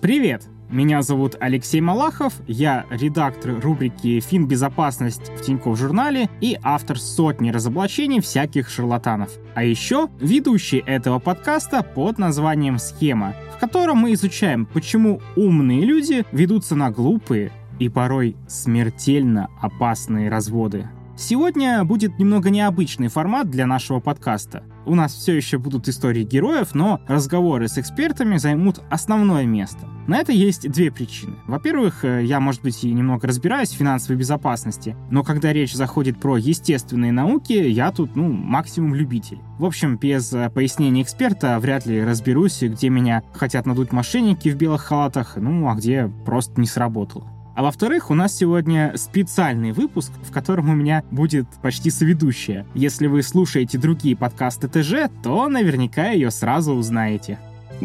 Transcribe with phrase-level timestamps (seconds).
[0.00, 0.44] Привет!
[0.70, 8.22] Меня зовут Алексей Малахов, я редактор рубрики «Финбезопасность» в Тинькофф журнале и автор сотни разоблачений
[8.22, 9.30] всяких шарлатанов.
[9.54, 16.24] А еще ведущий этого подкаста под названием «Схема», в котором мы изучаем, почему умные люди
[16.32, 20.88] ведутся на глупые и порой смертельно опасные разводы.
[21.20, 24.64] Сегодня будет немного необычный формат для нашего подкаста.
[24.86, 29.86] У нас все еще будут истории героев, но разговоры с экспертами займут основное место.
[30.06, 31.36] На это есть две причины.
[31.46, 36.18] Во-первых, э, я, может быть, и немного разбираюсь в финансовой безопасности, но когда речь заходит
[36.18, 39.40] про естественные науки, я тут, ну, максимум любитель.
[39.58, 44.56] В общем, без э, пояснения эксперта вряд ли разберусь, где меня хотят надуть мошенники в
[44.56, 47.39] белых халатах, ну, а где просто не сработало.
[47.60, 52.66] А во-вторых, у нас сегодня специальный выпуск, в котором у меня будет почти соведущая.
[52.72, 57.38] Если вы слушаете другие подкасты ТЖ, то наверняка ее сразу узнаете.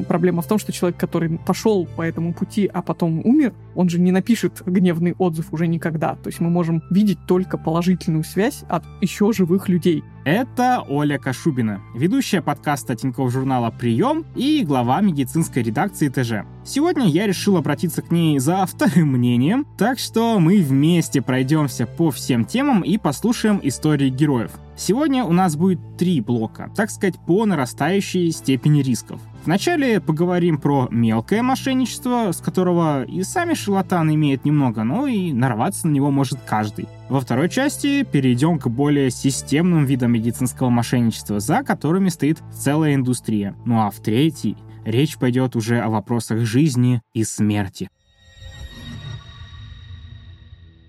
[0.04, 4.00] Проблема в том, что человек, который пошел по этому пути, а потом умер, он же
[4.00, 6.16] не напишет гневный отзыв уже никогда.
[6.16, 10.04] То есть мы можем видеть только положительную связь от еще живых людей.
[10.26, 16.48] Это Оля Кашубина, ведущая подкаста Тинькофф журнала «Прием» и глава медицинской редакции ТЖ.
[16.66, 22.10] Сегодня я решил обратиться к ней за вторым мнением, так что мы вместе пройдемся по
[22.10, 24.50] всем темам и послушаем истории героев.
[24.76, 29.22] Сегодня у нас будет три блока, так сказать, по нарастающей степени рисков.
[29.46, 35.88] Вначале поговорим про мелкое мошенничество, с которого и сами шарлатаны имеют немного, но и нарваться
[35.88, 36.88] на него может каждый.
[37.10, 43.56] Во второй части перейдем к более системным видам медицинского мошенничества, за которыми стоит целая индустрия.
[43.66, 47.90] Ну а в третьей речь пойдет уже о вопросах жизни и смерти.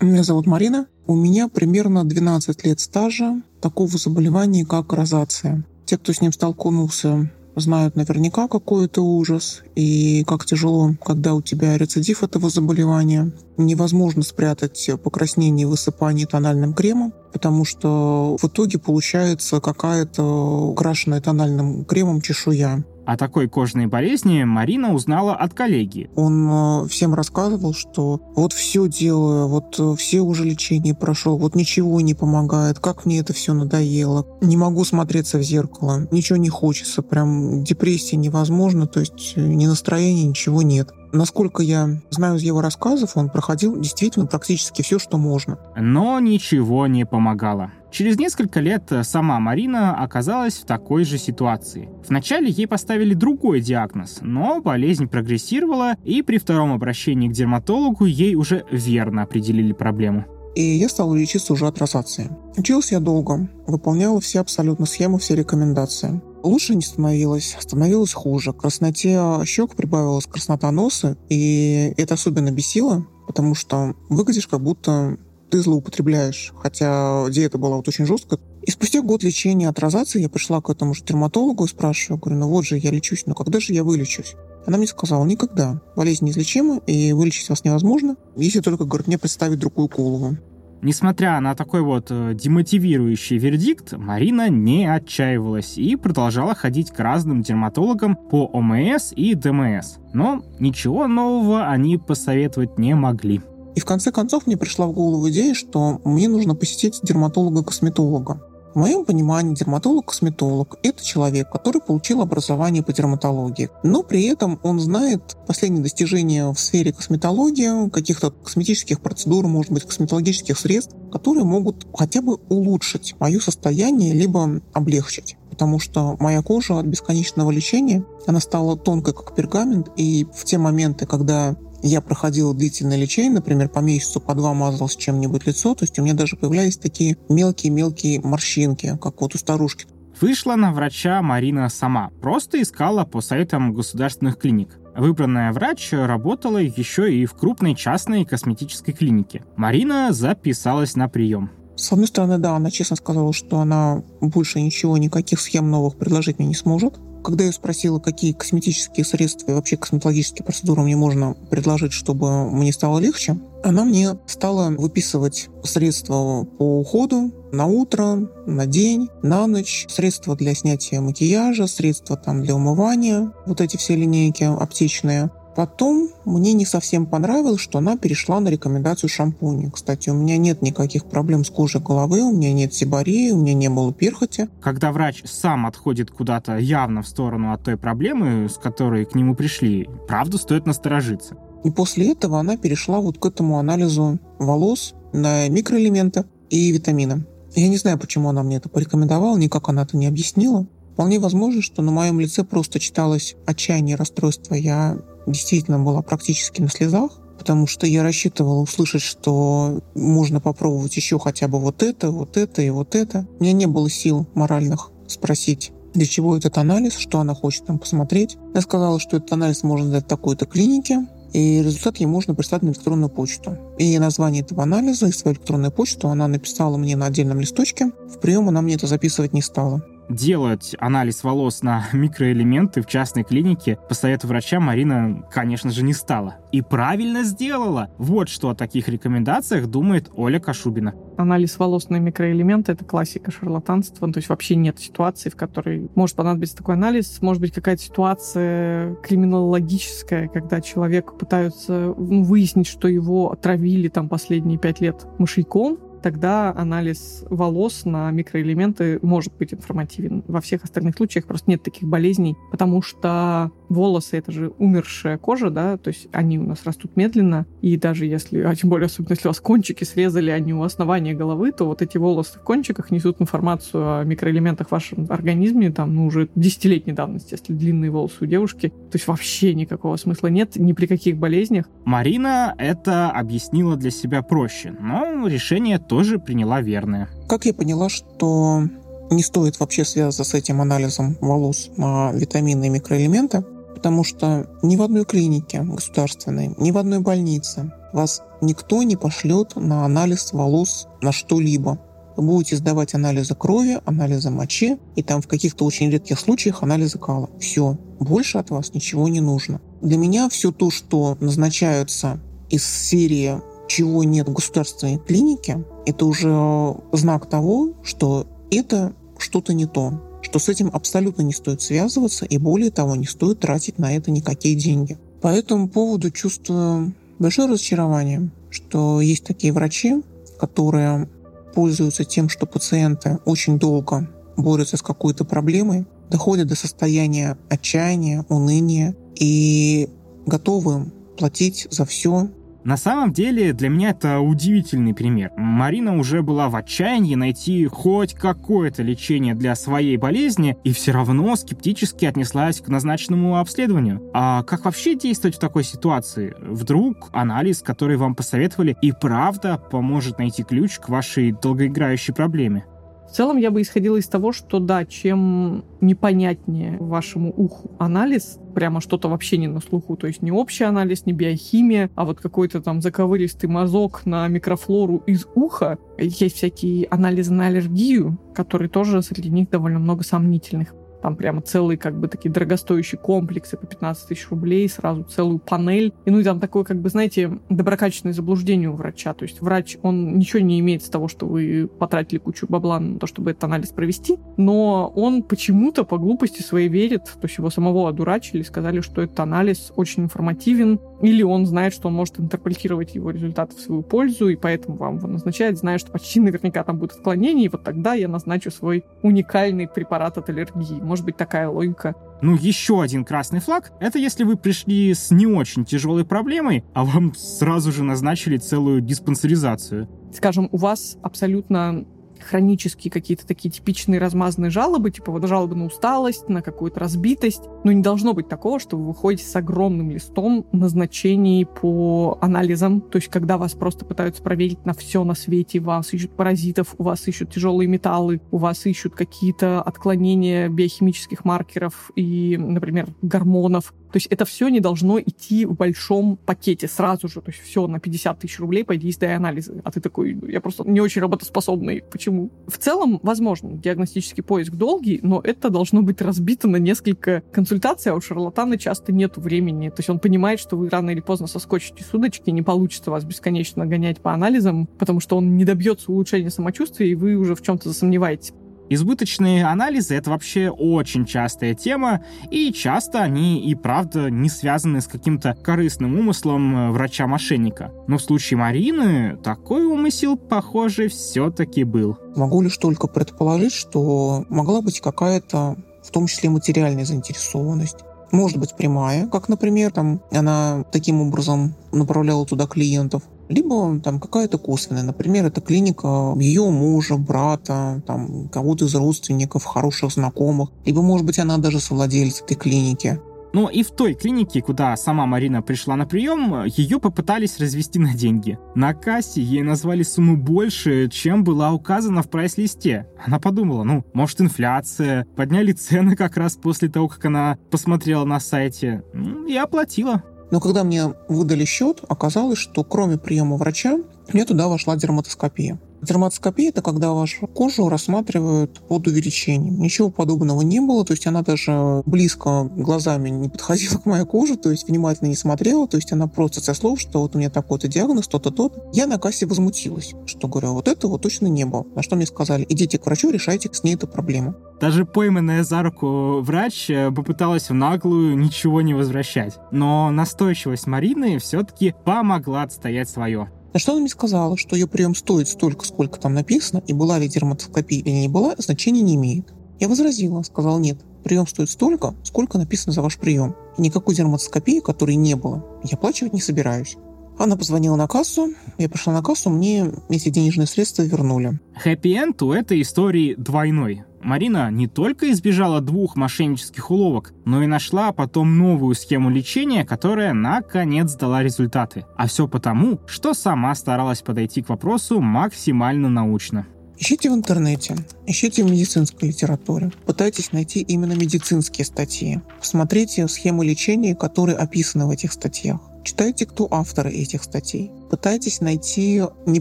[0.00, 0.86] Меня зовут Марина.
[1.06, 5.62] У меня примерно 12 лет стажа такого заболевания, как розация.
[5.84, 11.42] Те, кто с ним столкнулся, знают наверняка, какой это ужас и как тяжело, когда у
[11.42, 13.32] тебя рецидив этого заболевания.
[13.56, 20.22] Невозможно спрятать покраснение и высыпание тональным кремом, потому что в итоге получается какая-то
[20.70, 22.84] украшенная тональным кремом чешуя.
[23.06, 26.10] О такой кожной болезни Марина узнала от коллеги.
[26.16, 31.54] Он э, всем рассказывал, что вот все делаю, вот э, все уже лечение прошел, вот
[31.54, 34.26] ничего не помогает, как мне это все надоело.
[34.40, 39.66] Не могу смотреться в зеркало, ничего не хочется, прям депрессия невозможна, то есть э, ни
[39.66, 40.90] настроения, ничего нет.
[41.12, 45.58] Насколько я знаю из его рассказов, он проходил действительно практически все, что можно.
[45.76, 47.70] Но ничего не помогало.
[47.96, 51.88] Через несколько лет сама Марина оказалась в такой же ситуации.
[52.06, 58.34] Вначале ей поставили другой диагноз, но болезнь прогрессировала, и при втором обращении к дерматологу ей
[58.34, 60.26] уже верно определили проблему.
[60.54, 62.28] И я стала лечиться уже от розации.
[62.58, 66.20] Училась я долго, выполняла все абсолютно схемы, все рекомендации.
[66.42, 68.52] Лучше не становилось, становилось хуже.
[68.52, 75.16] Красноте щек прибавилась краснота носа, и это особенно бесило, потому что выглядишь как будто
[75.50, 78.40] ты злоупотребляешь, хотя диета была вот очень жесткая.
[78.62, 82.40] И спустя год лечения от розации я пришла к этому же дерматологу и спрашиваю, говорю,
[82.40, 84.34] ну вот же я лечусь, но когда же я вылечусь?
[84.66, 85.80] Она мне сказала, никогда.
[85.94, 90.36] Болезнь неизлечима, и вылечить вас невозможно, если только, говорит, мне представить другую голову.
[90.82, 97.42] Несмотря на такой вот э, демотивирующий вердикт, Марина не отчаивалась и продолжала ходить к разным
[97.42, 99.96] дерматологам по ОМС и ДМС.
[100.12, 103.40] Но ничего нового они посоветовать не могли.
[103.76, 108.40] И в конце концов мне пришла в голову идея, что мне нужно посетить дерматолога-косметолога.
[108.74, 114.80] В моем понимании дерматолог-косметолог– это человек, который получил образование по дерматологии, но при этом он
[114.80, 121.86] знает последние достижения в сфере косметологии, каких-то косметических процедур, может быть, косметологических средств, которые могут
[121.94, 128.40] хотя бы улучшить мое состояние, либо облегчить потому что моя кожа от бесконечного лечения, она
[128.40, 133.80] стала тонкой, как пергамент, и в те моменты, когда я проходила длительное лечение, например, по
[133.80, 138.98] месяцу, по два мазалась чем-нибудь лицо, то есть у меня даже появлялись такие мелкие-мелкие морщинки,
[139.00, 139.86] как вот у старушки.
[140.20, 144.78] Вышла на врача Марина сама, просто искала по сайтам государственных клиник.
[144.96, 149.44] Выбранная врач работала еще и в крупной частной косметической клинике.
[149.56, 151.50] Марина записалась на прием.
[151.76, 156.38] С одной стороны, да, она честно сказала, что она больше ничего, никаких схем новых предложить
[156.38, 156.98] мне не сможет.
[157.26, 162.72] Когда я спросила, какие косметические средства и вообще косметологические процедуры мне можно предложить, чтобы мне
[162.72, 169.86] стало легче, она мне стала выписывать средства по уходу на утро, на день, на ночь,
[169.88, 175.32] средства для снятия макияжа, средства там для умывания, вот эти все линейки аптечные.
[175.56, 179.70] Потом мне не совсем понравилось, что она перешла на рекомендацию шампуня.
[179.70, 183.54] Кстати, у меня нет никаких проблем с кожей головы, у меня нет сибарии, у меня
[183.54, 184.50] не было перхоти.
[184.60, 189.34] Когда врач сам отходит куда-то явно в сторону от той проблемы, с которой к нему
[189.34, 191.38] пришли, правда стоит насторожиться.
[191.64, 197.24] И после этого она перешла вот к этому анализу волос на микроэлементы и витамины.
[197.54, 200.66] Я не знаю, почему она мне это порекомендовала, никак она это не объяснила.
[200.96, 204.54] Вполне возможно, что на моем лице просто читалось отчаяние расстройство.
[204.54, 204.96] Я
[205.26, 211.48] действительно была практически на слезах, потому что я рассчитывала услышать, что можно попробовать еще хотя
[211.48, 213.26] бы вот это, вот это и вот это.
[213.38, 217.78] У меня не было сил моральных спросить, для чего этот анализ, что она хочет там
[217.78, 218.38] посмотреть.
[218.54, 222.68] Я сказала, что этот анализ можно дать такой-то клинике, и результат ей можно прислать на
[222.68, 223.58] электронную почту.
[223.78, 227.90] И название этого анализа и свою электронную почту она написала мне на отдельном листочке.
[228.08, 233.24] В прием она мне это записывать не стала делать анализ волос на микроэлементы в частной
[233.24, 236.36] клинике по совету врача Марина, конечно же, не стала.
[236.52, 237.90] И правильно сделала.
[237.98, 240.94] Вот что о таких рекомендациях думает Оля Кашубина.
[241.16, 244.10] Анализ волос на микроэлементы— это классика шарлатанства.
[244.12, 247.20] То есть вообще нет ситуации, в которой может понадобиться такой анализ.
[247.20, 254.58] Может быть какая-то ситуация криминологическая, когда человек пытаются ну, выяснить, что его отравили там последние
[254.58, 260.22] пять лет мышьяком, тогда анализ волос на микроэлементы может быть информативен.
[260.28, 265.50] Во всех остальных случаях просто нет таких болезней, потому что волосы— это же умершая кожа,
[265.50, 269.14] да, то есть они у нас растут медленно, и даже если, а тем более, особенно
[269.14, 272.92] если у вас кончики срезали, они у основания головы, то вот эти волосы в кончиках
[272.92, 278.18] несут информацию о микроэлементах в вашем организме, там, ну, уже десятилетней давности, если длинные волосы
[278.20, 278.68] у девушки.
[278.68, 281.66] То есть вообще никакого смысла нет ни при каких болезнях.
[281.84, 287.08] Марина это объяснила для себя проще, но решение тоже приняла верное.
[287.26, 288.64] Как я поняла, что
[289.10, 293.42] не стоит вообще связываться с этим анализом волос на витамины и микроэлементы,
[293.74, 299.56] потому что ни в одной клинике государственной, ни в одной больнице вас никто не пошлет
[299.56, 301.78] на анализ волос на что-либо.
[302.18, 306.98] Вы будете сдавать анализы крови, анализы мочи, и там в каких-то очень редких случаях анализы
[306.98, 307.30] кала.
[307.40, 307.78] Все.
[308.00, 309.62] Больше от вас ничего не нужно.
[309.80, 312.20] Для меня все то, что назначаются
[312.50, 319.66] из серии чего нет в государственной клинике, это уже знак того, что это что-то не
[319.66, 323.94] то что с этим абсолютно не стоит связываться и более того, не стоит тратить на
[323.94, 324.98] это никакие деньги.
[325.20, 330.02] По этому поводу чувствую большое разочарование, что есть такие врачи,
[330.40, 331.08] которые
[331.54, 338.96] пользуются тем, что пациенты очень долго борются с какой-то проблемой, доходят до состояния отчаяния, уныния
[339.14, 339.88] и
[340.26, 342.28] готовы платить за все,
[342.66, 345.30] на самом деле, для меня это удивительный пример.
[345.36, 351.36] Марина уже была в отчаянии найти хоть какое-то лечение для своей болезни и все равно
[351.36, 354.10] скептически отнеслась к назначенному обследованию.
[354.12, 356.34] А как вообще действовать в такой ситуации?
[356.40, 362.64] Вдруг анализ, который вам посоветовали, и правда поможет найти ключ к вашей долгоиграющей проблеме?
[363.08, 368.80] В целом я бы исходила из того, что да, чем непонятнее вашему уху анализ, прямо
[368.80, 372.60] что-то вообще не на слуху, то есть не общий анализ, не биохимия, а вот какой-то
[372.60, 375.78] там заковыристый мазок на микрофлору из уха.
[375.98, 380.74] Есть всякие анализы на аллергию, которые тоже среди них довольно много сомнительных.
[381.02, 385.92] Там прямо целые, как бы, такие дорогостоящие комплексы по 15 тысяч рублей, сразу целую панель.
[386.04, 389.14] И ну и там такое, как бы, знаете, доброкачественное заблуждение у врача.
[389.14, 392.98] То есть врач, он ничего не имеет с того, что вы потратили кучу бабла на
[392.98, 397.50] то, чтобы этот анализ провести, но он почему-то по глупости своей верит, то есть его
[397.50, 402.94] самого одурачили, сказали, что этот анализ очень информативен, или он знает, что он может интерпретировать
[402.94, 406.78] его результаты в свою пользу, и поэтому вам его назначает, зная, что почти наверняка там
[406.78, 411.48] будет отклонение, и вот тогда я назначу свой уникальный препарат от аллергии может быть такая
[411.48, 411.94] логика.
[412.22, 416.84] Ну, еще один красный флаг— это если вы пришли с не очень тяжелой проблемой, а
[416.84, 419.88] вам сразу же назначили целую диспансеризацию.
[420.12, 421.84] Скажем, у вас абсолютно
[422.26, 427.42] хронические какие-то такие типичные размазанные жалобы, типа вот жалобы на усталость, на какую-то разбитость.
[427.64, 432.80] Но не должно быть такого, что вы выходите с огромным листом назначений по анализам.
[432.80, 436.84] То есть, когда вас просто пытаются проверить на все на свете, вас ищут паразитов, у
[436.84, 443.72] вас ищут тяжелые металлы, у вас ищут какие-то отклонения биохимических маркеров и, например, гормонов.
[443.96, 447.22] То есть это все не должно идти в большом пакете сразу же.
[447.22, 449.62] То есть все на 50 тысяч рублей пойди сдай анализы.
[449.64, 451.82] А ты такой, я просто не очень работоспособный.
[451.90, 452.30] Почему?
[452.46, 457.94] В целом, возможно, диагностический поиск долгий, но это должно быть разбито на несколько консультаций, а
[457.94, 459.70] у шарлатана часто нет времени.
[459.70, 463.02] То есть он понимает, что вы рано или поздно соскочите с удочки, не получится вас
[463.02, 467.40] бесконечно гонять по анализам, потому что он не добьется улучшения самочувствия, и вы уже в
[467.40, 468.34] чем-то засомневаетесь.
[468.68, 474.86] Избыточные анализы— это вообще очень частая тема, и часто они и правда не связаны с
[474.86, 477.70] каким-то корыстным умыслом э, врача-мошенника.
[477.86, 481.96] Но в случае Марины такой умысел, похоже, все-таки был.
[482.16, 485.56] Могу лишь только предположить, что могла быть какая-то
[485.86, 487.78] в том числе материальная заинтересованность.
[488.10, 494.38] Может быть прямая, как, например, там, она таким образом направляла туда клиентов, либо там какая-то
[494.38, 501.06] косвенная, например, это клиника ее мужа, брата, там кого-то из родственников, хороших знакомых, либо, может
[501.06, 503.00] быть, она даже совладелец этой клиники.
[503.32, 507.92] Но и в той клинике, куда сама Марина пришла на прием, ее попытались развести на
[507.92, 508.38] деньги.
[508.54, 512.86] На кассе ей назвали сумму больше, чем была указана в прайс-листе.
[513.04, 518.20] Она подумала, ну, может инфляция, подняли цены как раз после того, как она посмотрела на
[518.20, 518.82] сайте.
[519.28, 520.02] И оплатила.
[520.30, 523.78] Но когда мне выдали счет, оказалось, что кроме приема врача,
[524.12, 525.58] мне туда вошла дерматоскопия.
[525.82, 529.60] Дерматоскопия– это когда вашу кожу рассматривают под увеличением.
[529.60, 534.36] Ничего подобного не было, то есть она даже близко глазами не подходила к моей коже,
[534.36, 537.30] то есть внимательно не смотрела, то есть она просто со слов, что вот у меня
[537.30, 541.66] такой-то диагноз, то-то, то Я на кассе возмутилась, что говорю, вот этого точно не было.
[541.74, 544.34] На что мне сказали, идите к врачу, решайте с ней эту проблему.
[544.60, 549.34] Даже пойманная за руку врач э, попыталась в наглую ничего не возвращать.
[549.50, 553.30] Но настойчивость Марины все-таки помогла отстоять свое.
[553.56, 556.98] На что она мне сказала, что ее прием стоит столько, сколько там написано, и была
[556.98, 559.32] ли дерматоскопия или не была, значения не имеет.
[559.58, 563.34] Я возразила, сказал нет, прием стоит столько, сколько написано за ваш прием.
[563.56, 566.76] И никакой дерматоскопии, которой не было, я оплачивать не собираюсь.
[567.18, 571.38] Она позвонила на кассу, я пришла на кассу, мне эти денежные средства вернули.
[571.62, 573.84] Хэппи-энд у этой истории двойной.
[574.02, 580.12] Марина не только избежала двух мошеннических уловок, но и нашла потом новую схему лечения, которая
[580.12, 581.86] наконец дала результаты.
[581.96, 586.46] А все потому, что сама старалась подойти к вопросу максимально научно.
[586.78, 587.74] Ищите в интернете,
[588.06, 589.72] ищите в медицинской литературе.
[589.86, 592.20] Пытайтесь найти именно медицинские статьи.
[592.38, 595.60] Посмотрите схемы лечения, которые описаны в этих статьях.
[595.84, 597.70] Читайте, кто авторы этих статей.
[597.90, 599.40] Пытайтесь найти, не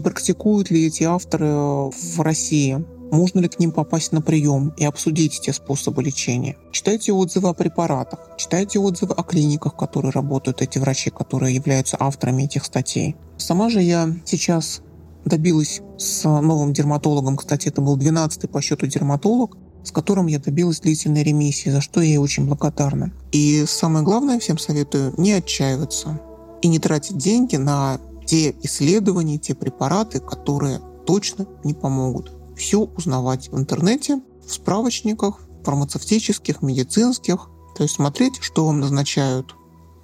[0.00, 2.84] практикуют ли эти авторы в России.
[3.10, 6.56] Можно ли к ним попасть на прием и обсудить те способы лечения?
[6.72, 11.96] Читайте отзывы о препаратах, читайте отзывы о клиниках, в которых работают эти врачи, которые являются
[12.00, 13.16] авторами этих статей.
[13.36, 14.82] Сама же я сейчас
[15.26, 20.80] добилась с новым дерматологом, кстати, это был 12-й по счету дерматолог, с которым я добилась
[20.80, 23.12] длительной ремиссии, за что я ей очень благодарна.
[23.32, 26.20] И самое главное, всем советую не отчаиваться
[26.62, 32.32] и не тратить деньги на те исследования, те препараты, которые точно не помогут.
[32.56, 39.54] Все узнавать в интернете, в справочниках, фармацевтических, медицинских, то есть смотреть, что вам назначают,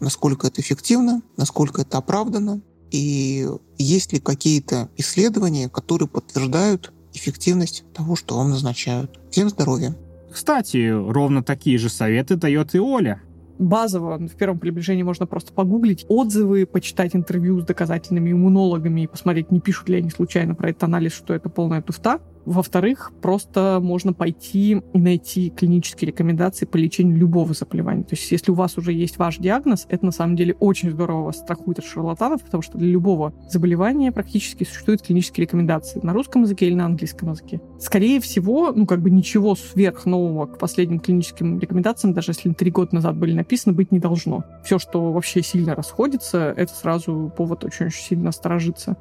[0.01, 2.61] насколько это эффективно, насколько это оправдано,
[2.93, 9.19] и есть ли какие-то исследования, которые подтверждают эффективность того, что вам назначают.
[9.31, 9.97] Всем здоровья!
[10.31, 13.21] Кстати, ровно такие же советы дает и Оля
[13.63, 19.51] базово в первом приближении можно просто погуглить отзывы, почитать интервью с доказательными иммунологами и посмотреть,
[19.51, 22.21] не пишут ли они случайно про этот анализ, что это полная туфта.
[22.45, 28.03] Во-вторых, просто можно пойти и найти клинические рекомендации по лечению любого заболевания.
[28.03, 31.27] То есть, если у вас уже есть ваш диагноз, это на самом деле очень здорово
[31.27, 36.43] вас страхует от шарлатанов, потому что для любого заболевания практически существуют клинические рекомендации на русском
[36.43, 37.61] языке или на английском языке.
[37.79, 42.71] Скорее всего, ну как бы ничего сверх нового к последним клиническим рекомендациям, даже если три
[42.71, 44.45] года назад были написаны, быть не должно.
[44.65, 48.97] Все, что вообще сильно расходится, это сразу повод очень-очень сильно насторожиться.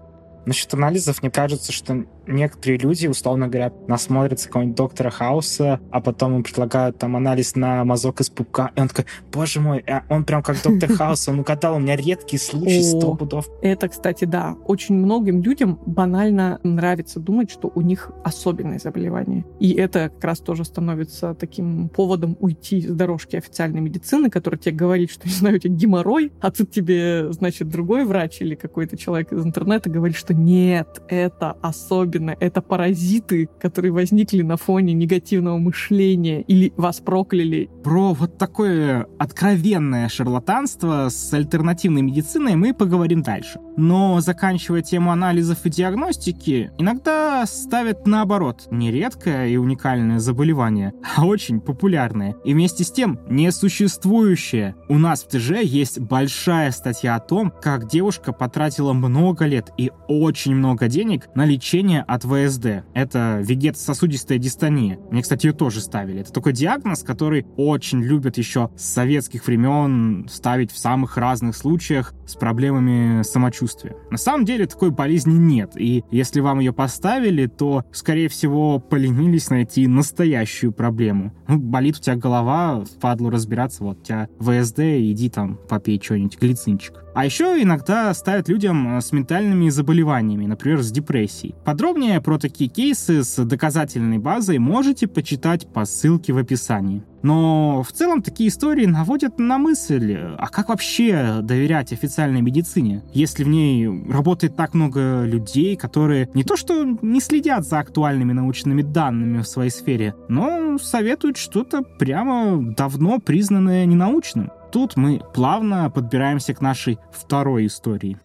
[0.45, 6.35] Насчет анализов, мне кажется, что некоторые люди, условно говоря, насмотрятся какого-нибудь доктора Хауса, а потом
[6.37, 10.23] им предлагают там анализ на мазок из пупка, и он такой, боже мой, а он
[10.23, 13.49] прям как доктор Хаус, он угадал, у меня редкий случай, сто пудов.
[13.61, 14.55] Это, кстати, да.
[14.65, 19.45] Очень многим людям банально нравится думать, что у них особенное заболевание.
[19.59, 24.75] И это как раз тоже становится таким поводом уйти с дорожки официальной медицины, которая тебе
[24.75, 28.97] говорит, что, не знаю, у тебя геморрой, а тут тебе, значит, другой врач или какой-то
[28.97, 35.57] человек из интернета говорит, что нет, это особенно это паразиты, которые возникли на фоне негативного
[35.57, 37.69] мышления или вас прокляли.
[37.83, 43.59] Про вот такое откровенное шарлатанство с альтернативной медициной мы поговорим дальше.
[43.77, 51.61] Но заканчивая тему анализов и диагностики, иногда ставят наоборот нередкое и уникальное заболевание, а очень
[51.61, 54.75] популярное и вместе с тем несуществующее.
[54.89, 59.91] У нас в ТЖ есть большая статья о том, как девушка потратила много лет и
[60.07, 62.83] очень много денег на лечение от ВСД.
[62.93, 64.99] Это вегетососудистая дистония.
[65.11, 66.21] Мне, кстати, ее тоже ставили.
[66.21, 72.13] Это такой диагноз, который очень любят еще с советских времен ставить в самых разных случаях
[72.27, 73.60] с проблемами самочувствия.
[74.09, 79.49] На самом деле такой болезни нет, и если вам ее поставили, то, скорее всего, поленились
[79.49, 81.33] найти настоящую проблему.
[81.47, 86.39] Ну, болит у тебя голова, впадлу разбираться, вот у тебя ВСД, иди там попей что-нибудь,
[86.39, 87.03] глицинчик.
[87.13, 91.55] А еще иногда ставят людям э, с ментальными заболеваниями, например, с депрессией.
[91.65, 97.03] Подробнее про такие кейсы с доказательной базой можете почитать по ссылке в описании.
[97.21, 103.43] Но в целом такие истории наводят на мысль, а как вообще доверять официальной медицине, если
[103.43, 108.81] в ней работает так много людей, которые не то что не следят за актуальными научными
[108.81, 114.49] данными в своей сфере, но советуют что-то прямо давно признанное ненаучным.
[114.71, 118.17] Тут мы плавно подбираемся к нашей второй истории.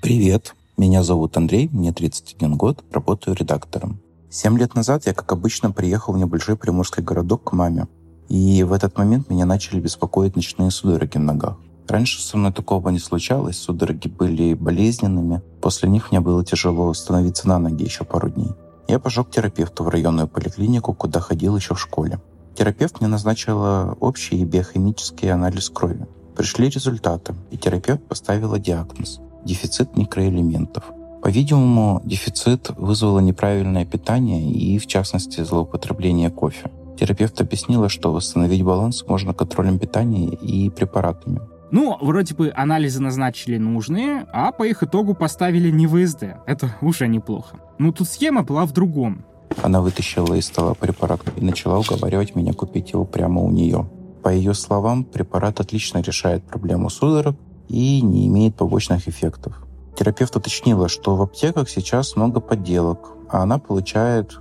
[0.00, 4.00] Привет, меня зовут Андрей, мне 31 год, работаю редактором.
[4.30, 7.86] Семь лет назад я, как обычно, приехал в небольшой приморский городок к маме.
[8.28, 11.58] И в этот момент меня начали беспокоить ночные судороги в ногах.
[11.86, 15.42] Раньше со мной такого не случалось, судороги были болезненными.
[15.60, 18.52] После них мне было тяжело становиться на ноги еще пару дней.
[18.88, 22.18] Я пошел к терапевту в районную поликлинику, куда ходил еще в школе.
[22.56, 26.06] Терапевт мне назначила общий биохимический анализ крови.
[26.36, 30.84] Пришли результаты, и терапевт поставила диагноз– дефицит микроэлементов.
[31.22, 36.70] По-видимому, дефицит вызвало неправильное питание и, в частности, злоупотребление кофе.
[36.98, 41.40] Терапевт объяснила, что восстановить баланс можно контролем питания и препаратами.
[41.70, 46.36] Ну, вроде бы анализы назначили нужные, а по их итогу поставили не ВСД.
[46.46, 47.56] Это уже неплохо.
[47.78, 49.24] Но тут схема была в другом.
[49.62, 53.88] Она вытащила из стола препарат и начала уговаривать меня купить его прямо у нее.
[54.22, 57.36] По ее словам, препарат отлично решает проблему судорог
[57.68, 59.66] и не имеет побочных эффектов.
[59.96, 64.38] Терапевт уточнила, что в аптеках сейчас много подделок, а она получает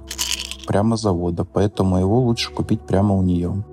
[0.67, 3.63] прямо с завода, поэтому его лучше купить прямо у нее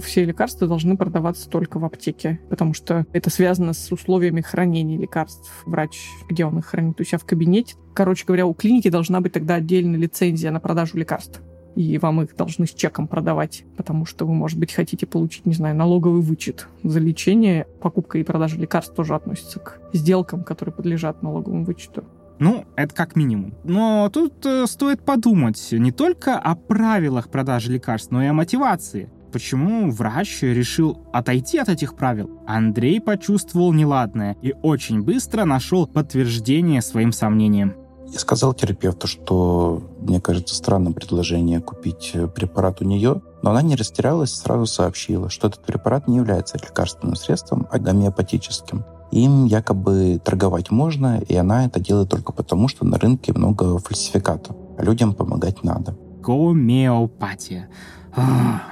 [0.00, 5.62] все лекарства должны продаваться только в аптеке, потому что это связано с условиями хранения лекарств.
[5.66, 7.76] Врач, где он их хранит, у себя в кабинете.
[7.94, 11.40] Короче говоря, у клиники должна быть тогда отдельная лицензия на продажу лекарств.
[11.76, 15.54] И вам их должны с чеком продавать, потому что вы, может быть, хотите получить, не
[15.54, 17.66] знаю, налоговый вычет за лечение.
[17.80, 22.04] Покупка и продажа лекарств тоже относятся к сделкам, которые подлежат налоговому вычету.
[22.40, 23.54] Ну, это как минимум.
[23.64, 29.10] Но тут э, стоит подумать не только о правилах продажи лекарств, но и о мотивации
[29.30, 32.30] почему врач решил отойти от этих правил.
[32.46, 37.74] Андрей почувствовал неладное и очень быстро нашел подтверждение своим сомнениям.
[38.12, 43.62] Я сказал терапевту, что мне кажется странным предложение купить э, препарат у нее, но она
[43.62, 48.84] не растерялась, сразу сообщила, что этот препарат не является лекарственным средством, а гомеопатическим.
[49.12, 54.56] Им якобы торговать можно, и она это делает только потому, что на рынке много фальсификатов,
[54.76, 55.96] а людям помогать надо.
[56.20, 57.68] Гомеопатия.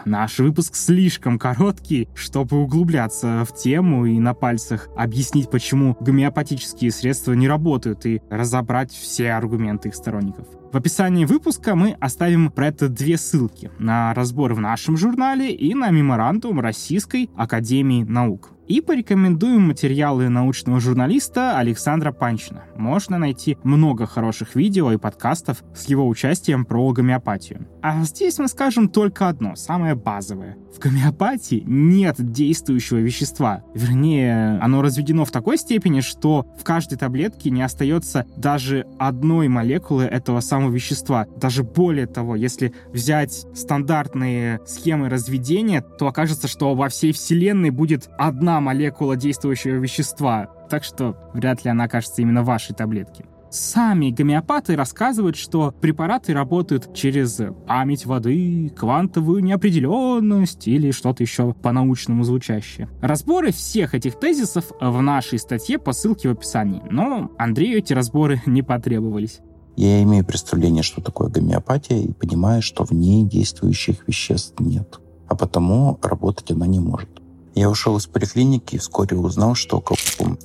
[0.04, 7.32] Наш выпуск слишком короткий, чтобы углубляться в тему и на пальцах объяснить, почему гомеопатические средства
[7.32, 10.46] не работают и разобрать все аргументы их сторонников.
[10.70, 15.74] В описании выпуска мы оставим про это две ссылки на разбор в нашем журнале и
[15.74, 22.64] на меморандум Российской Академии Наук и порекомендуем материалы научного журналиста Александра Панчина.
[22.76, 27.66] Можно найти много хороших видео и подкастов с его участием про гомеопатию.
[27.82, 30.56] А здесь мы скажем только одно, самое базовое.
[30.74, 33.64] В гомеопатии нет действующего вещества.
[33.74, 40.04] Вернее, оно разведено в такой степени, что в каждой таблетке не остается даже одной молекулы
[40.04, 41.26] этого самого вещества.
[41.36, 48.08] Даже более того, если взять стандартные схемы разведения, то окажется, что во всей Вселенной будет
[48.18, 53.24] одна молекула действующего вещества, так что вряд ли она окажется именно вашей таблетке.
[53.50, 62.24] Сами гомеопаты рассказывают, что препараты работают через память воды, квантовую неопределенность или что-то еще по-научному
[62.24, 62.90] звучащее.
[63.00, 68.42] Разборы всех этих тезисов в нашей статье по ссылке в описании, но Андрею эти разборы
[68.44, 69.40] не потребовались.
[69.78, 75.36] Я имею представление, что такое гомеопатия, и понимаю, что в ней действующих веществ нет, а
[75.36, 77.08] потому работать она не может.
[77.54, 79.80] Я ушел из поликлиники и вскоре узнал, что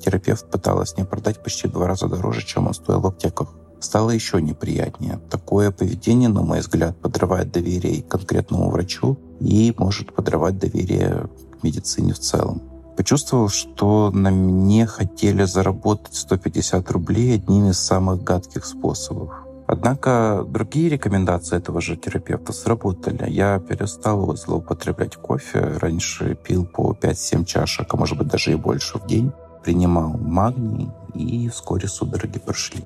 [0.00, 3.52] терапевт пыталась мне продать почти в два раза дороже, чем он стоил в аптеках.
[3.80, 5.18] Стало еще неприятнее.
[5.28, 11.64] Такое поведение, на мой взгляд, подрывает доверие к конкретному врачу и может подрывать доверие к
[11.64, 12.62] медицине в целом.
[12.96, 19.32] Почувствовал, что на мне хотели заработать 150 рублей одним из самых гадких способов.
[19.66, 23.30] Однако другие рекомендации этого же терапевта сработали.
[23.30, 25.60] Я перестал злоупотреблять кофе.
[25.80, 29.32] Раньше пил по 5-7 чашек, а может быть даже и больше в день.
[29.64, 32.84] принимал магний, и вскоре судороги прошли.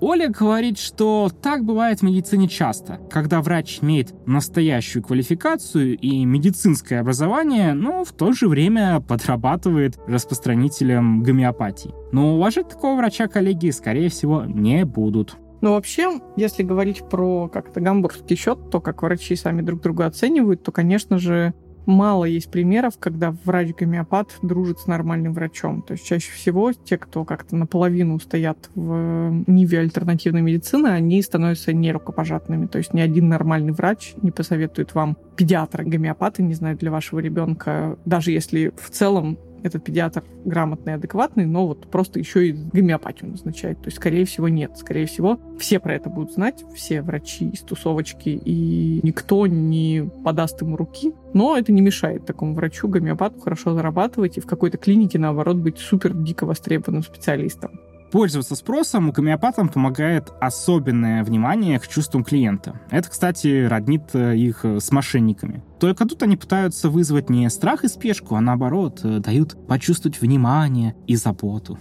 [0.00, 7.00] Оля говорит, что так бывает в медицине часто, когда врач имеет настоящую квалификацию и медицинское
[7.00, 11.94] образование, но в то же время подрабатывает распространителем гомеопатии.
[12.12, 15.36] Но уважать такого врача коллеги, скорее всего, не будут.
[15.62, 20.62] Но вообще, если говорить про как-то гамбургский счет, то как врачи сами друг друга оценивают,
[20.62, 21.54] то, конечно же,
[21.86, 25.82] мало есть примеров, когда врач-гомеопат дружит с нормальным врачом.
[25.82, 31.72] То есть чаще всего те, кто как-то наполовину стоят в ниве альтернативной медицины, они становятся
[31.72, 32.66] нерукопожатными.
[32.66, 37.20] То есть ни один нормальный врач не посоветует вам педиатра, гомеопата, не знаю, для вашего
[37.20, 43.30] ребенка, даже если в целом этот педиатр грамотный, адекватный, но вот просто еще и гомеопатию
[43.30, 43.78] назначает.
[43.80, 44.72] То есть, скорее всего, нет.
[44.76, 50.60] Скорее всего, все про это будут знать, все врачи из тусовочки, и никто не подаст
[50.62, 51.12] ему руки.
[51.34, 55.78] Но это не мешает такому врачу, гомеопату хорошо зарабатывать и в какой-то клинике, наоборот, быть
[55.78, 57.80] супер дико востребованным специалистом.
[58.12, 62.80] Пользоваться спросом гомеопатам помогает особенное внимание к чувствам клиента.
[62.90, 65.62] Это, кстати, роднит э, их э, с мошенниками.
[65.80, 70.94] Только тут они пытаются вызвать не страх и спешку, а наоборот, э, дают почувствовать внимание
[71.06, 71.78] и заботу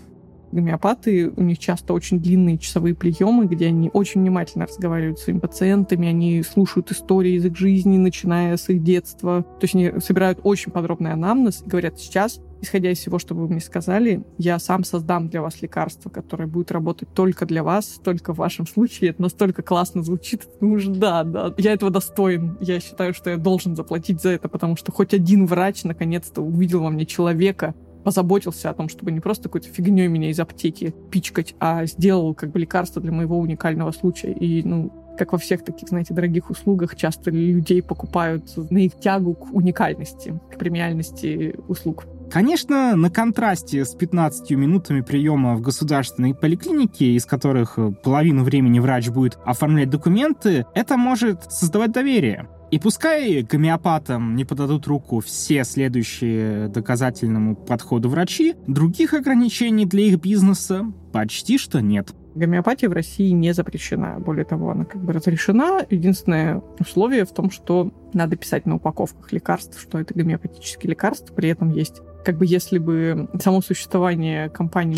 [0.55, 5.39] гомеопаты, у них часто очень длинные часовые приемы, где они очень внимательно разговаривают с своими
[5.39, 9.43] пациентами, они слушают истории из их жизни, начиная с их детства.
[9.43, 13.47] То есть они собирают очень подробный анамнез и говорят, сейчас исходя из всего, что вы
[13.47, 18.33] мне сказали, я сам создам для вас лекарство, которое будет работать только для вас, только
[18.33, 19.11] в вашем случае.
[19.11, 20.47] Это настолько классно звучит.
[20.59, 22.57] Ну уж да, да, я этого достоин.
[22.59, 26.81] Я считаю, что я должен заплатить за это, потому что хоть один врач наконец-то увидел
[26.81, 31.55] во мне человека, позаботился о том, чтобы не просто какой-то фигней меня из аптеки пичкать,
[31.59, 34.31] а сделал как бы лекарство для моего уникального случая.
[34.31, 39.33] И, ну, как во всех таких, знаете, дорогих услугах, часто людей покупают на их тягу
[39.33, 42.05] к уникальности, к премиальности услуг.
[42.35, 49.07] Конечно, на контрасте с 15 минутами приема в государственной поликлинике, из которых половину времени врач
[49.07, 52.49] будет оформлять документы, это может создавать доверие.
[52.71, 60.19] И пускай гомеопатам не подадут руку все следующие доказательному подходу врачи, других ограничений для их
[60.19, 62.13] бизнеса почти что нет.
[62.35, 64.19] Гомеопатия в России не запрещена.
[64.19, 65.85] Более того, она как бы разрешена.
[65.89, 71.33] Единственное условие в том, что надо писать на упаковках лекарств, что это гомеопатические лекарства.
[71.33, 74.97] При этом есть как бы если бы само существование компании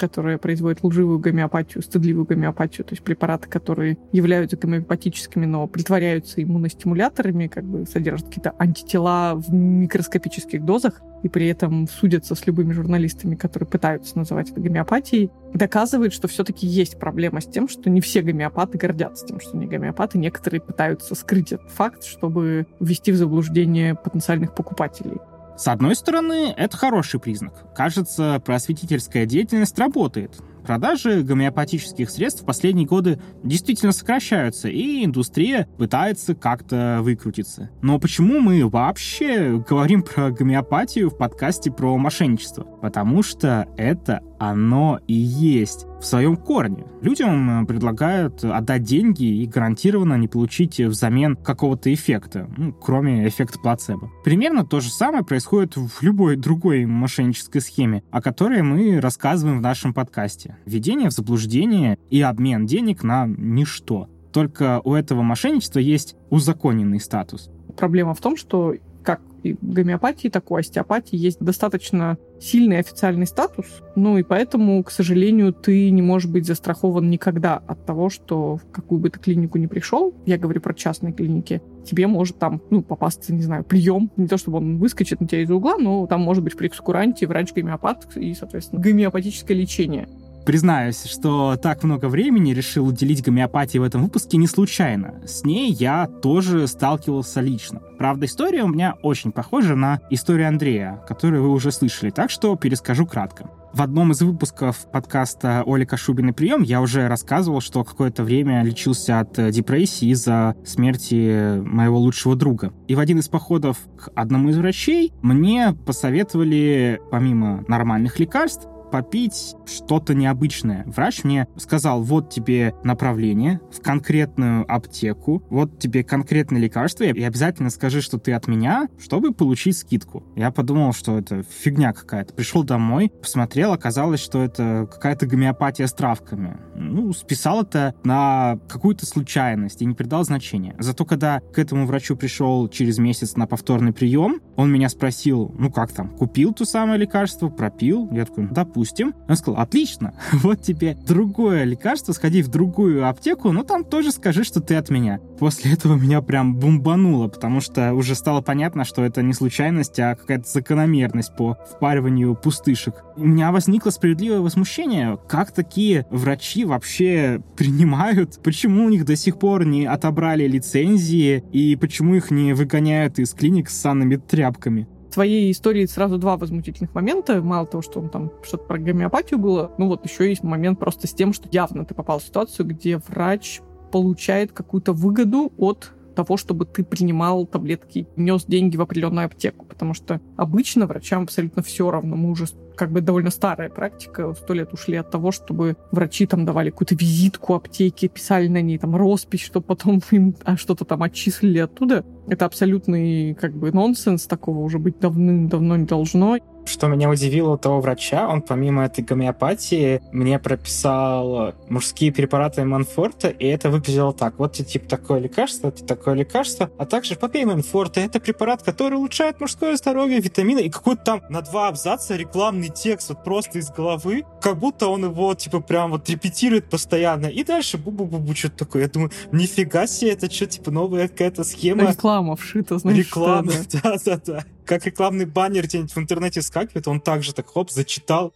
[0.00, 7.48] которая производит лживую гомеопатию, стыдливую гомеопатию, то есть препараты, которые являются гомеопатическими, но притворяются иммуностимуляторами,
[7.48, 13.34] как бы содержат какие-то антитела в микроскопических дозах, и при этом судятся с любыми журналистами,
[13.34, 18.22] которые пытаются называть это гомеопатией, доказывает, что все-таки есть проблема с тем, что не все
[18.22, 20.16] гомеопаты гордятся тем, что они гомеопаты.
[20.16, 25.18] Некоторые пытаются скрыть этот факт, чтобы ввести в заблуждение потенциальных покупателей.
[25.60, 27.74] С одной стороны, это хороший признак.
[27.74, 30.40] Кажется, просветительская деятельность работает.
[30.64, 37.68] Продажи гомеопатических средств в последние годы действительно сокращаются, и индустрия пытается как-то выкрутиться.
[37.82, 42.62] Но почему мы вообще говорим про гомеопатию в подкасте про мошенничество?
[42.62, 46.86] Потому что это оно и есть в своем корне.
[47.02, 53.58] Людям э, предлагают отдать деньги и гарантированно не получить взамен какого-то эффекта, ну, кроме эффекта
[53.58, 54.10] плацебо.
[54.24, 59.62] Примерно то же самое происходит в любой другой мошеннической схеме, о которой мы рассказываем в
[59.62, 60.56] нашем подкасте.
[60.64, 64.08] Введение в заблуждение и обмен денег на ничто.
[64.32, 67.50] Только у этого мошенничества есть узаконенный статус.
[67.76, 73.26] Проблема в том, что как и гомеопатии, так и у остеопатии есть достаточно сильный официальный
[73.26, 78.56] статус, ну и поэтому, к сожалению, ты не можешь быть застрахован никогда от того, что
[78.56, 82.60] в какую бы ты клинику не пришел, я говорю про частные клиники, тебе может там,
[82.70, 86.06] ну, попасться, не знаю, прием, не то чтобы он выскочит на тебя из угла, но
[86.06, 90.08] там может быть в прескуранте врач-гомеопат и, соответственно, гомеопатическое лечение.
[90.44, 95.20] Признаюсь, что так много времени решил уделить гомеопатии в этом выпуске не случайно.
[95.26, 97.80] С ней я тоже сталкивался лично.
[97.98, 102.56] Правда, история у меня очень похожа на историю Андрея, которую вы уже слышали, так что
[102.56, 103.50] перескажу кратко.
[103.72, 109.20] В одном из выпусков подкаста Оли Кашубиный прием я уже рассказывал, что какое-то время лечился
[109.20, 112.72] от депрессии из-за смерти моего лучшего друга.
[112.88, 119.54] И в один из походов к одному из врачей мне посоветовали, помимо нормальных лекарств, попить
[119.66, 120.84] что-то необычное.
[120.86, 127.70] Врач мне сказал, вот тебе направление в конкретную аптеку, вот тебе конкретное лекарство, и обязательно
[127.70, 130.24] скажи, что ты от меня, чтобы получить скидку.
[130.36, 132.34] Я подумал, что это фигня какая-то.
[132.34, 136.56] Пришел домой, посмотрел, оказалось, что это какая-то гомеопатия с травками.
[136.74, 140.74] Ну, списал это на какую-то случайность и не придал значения.
[140.78, 145.70] Зато когда к этому врачу пришел через месяц на повторный прием, он меня спросил, ну
[145.70, 148.08] как там, купил то самое лекарство, пропил?
[148.12, 148.46] Я такой,
[148.80, 149.14] допустим.
[149.28, 154.42] Он сказал, отлично, вот тебе другое лекарство, сходи в другую аптеку, но там тоже скажи,
[154.42, 155.20] что ты от меня.
[155.38, 160.14] После этого меня прям бомбануло, потому что уже стало понятно, что это не случайность, а
[160.14, 162.94] какая-то закономерность по впариванию пустышек.
[163.16, 169.38] У меня возникло справедливое возмущение, как такие врачи вообще принимают, почему у них до сих
[169.38, 175.50] пор не отобрали лицензии и почему их не выгоняют из клиник с санными тряпками твоей
[175.50, 177.42] истории сразу два возмутительных момента.
[177.42, 181.06] Мало того, что он там что-то про гомеопатию было, ну вот еще есть момент просто
[181.06, 186.36] с тем, что явно ты попал в ситуацию, где врач получает какую-то выгоду от того,
[186.36, 189.64] чтобы ты принимал таблетки, нес деньги в определенную аптеку.
[189.64, 192.16] Потому что обычно врачам абсолютно все равно.
[192.16, 192.46] Мы уже
[192.80, 196.94] как бы довольно старая практика, сто лет ушли от того, чтобы врачи там давали какую-то
[196.94, 202.06] визитку аптеки, писали на ней там роспись, чтобы потом им а, что-то там отчислили оттуда.
[202.26, 206.38] Это абсолютный как бы нонсенс, такого уже быть давным-давно не должно.
[206.66, 213.28] Что меня удивило у того врача, он помимо этой гомеопатии мне прописал мужские препараты Манфорта,
[213.28, 214.38] и это выглядело так.
[214.38, 218.00] Вот тебе типа такое лекарство, это такое лекарство, а также попей Манфорта.
[218.00, 223.08] Это препарат, который улучшает мужское здоровье, витамины, и какой-то там на два абзаца рекламный текст
[223.10, 227.26] вот просто из головы, как будто он его типа прям вот репетирует постоянно.
[227.26, 228.82] И дальше бу-бу-бу-бу, что-то такое.
[228.82, 231.90] Я думаю, нифига себе, это что, типа новая какая-то схема?
[231.90, 233.52] Реклама вшита, знаешь, Реклама,
[233.82, 234.44] да-да-да.
[234.64, 238.32] Как рекламный баннер где-нибудь в интернете скакивает, он также так хоп, зачитал.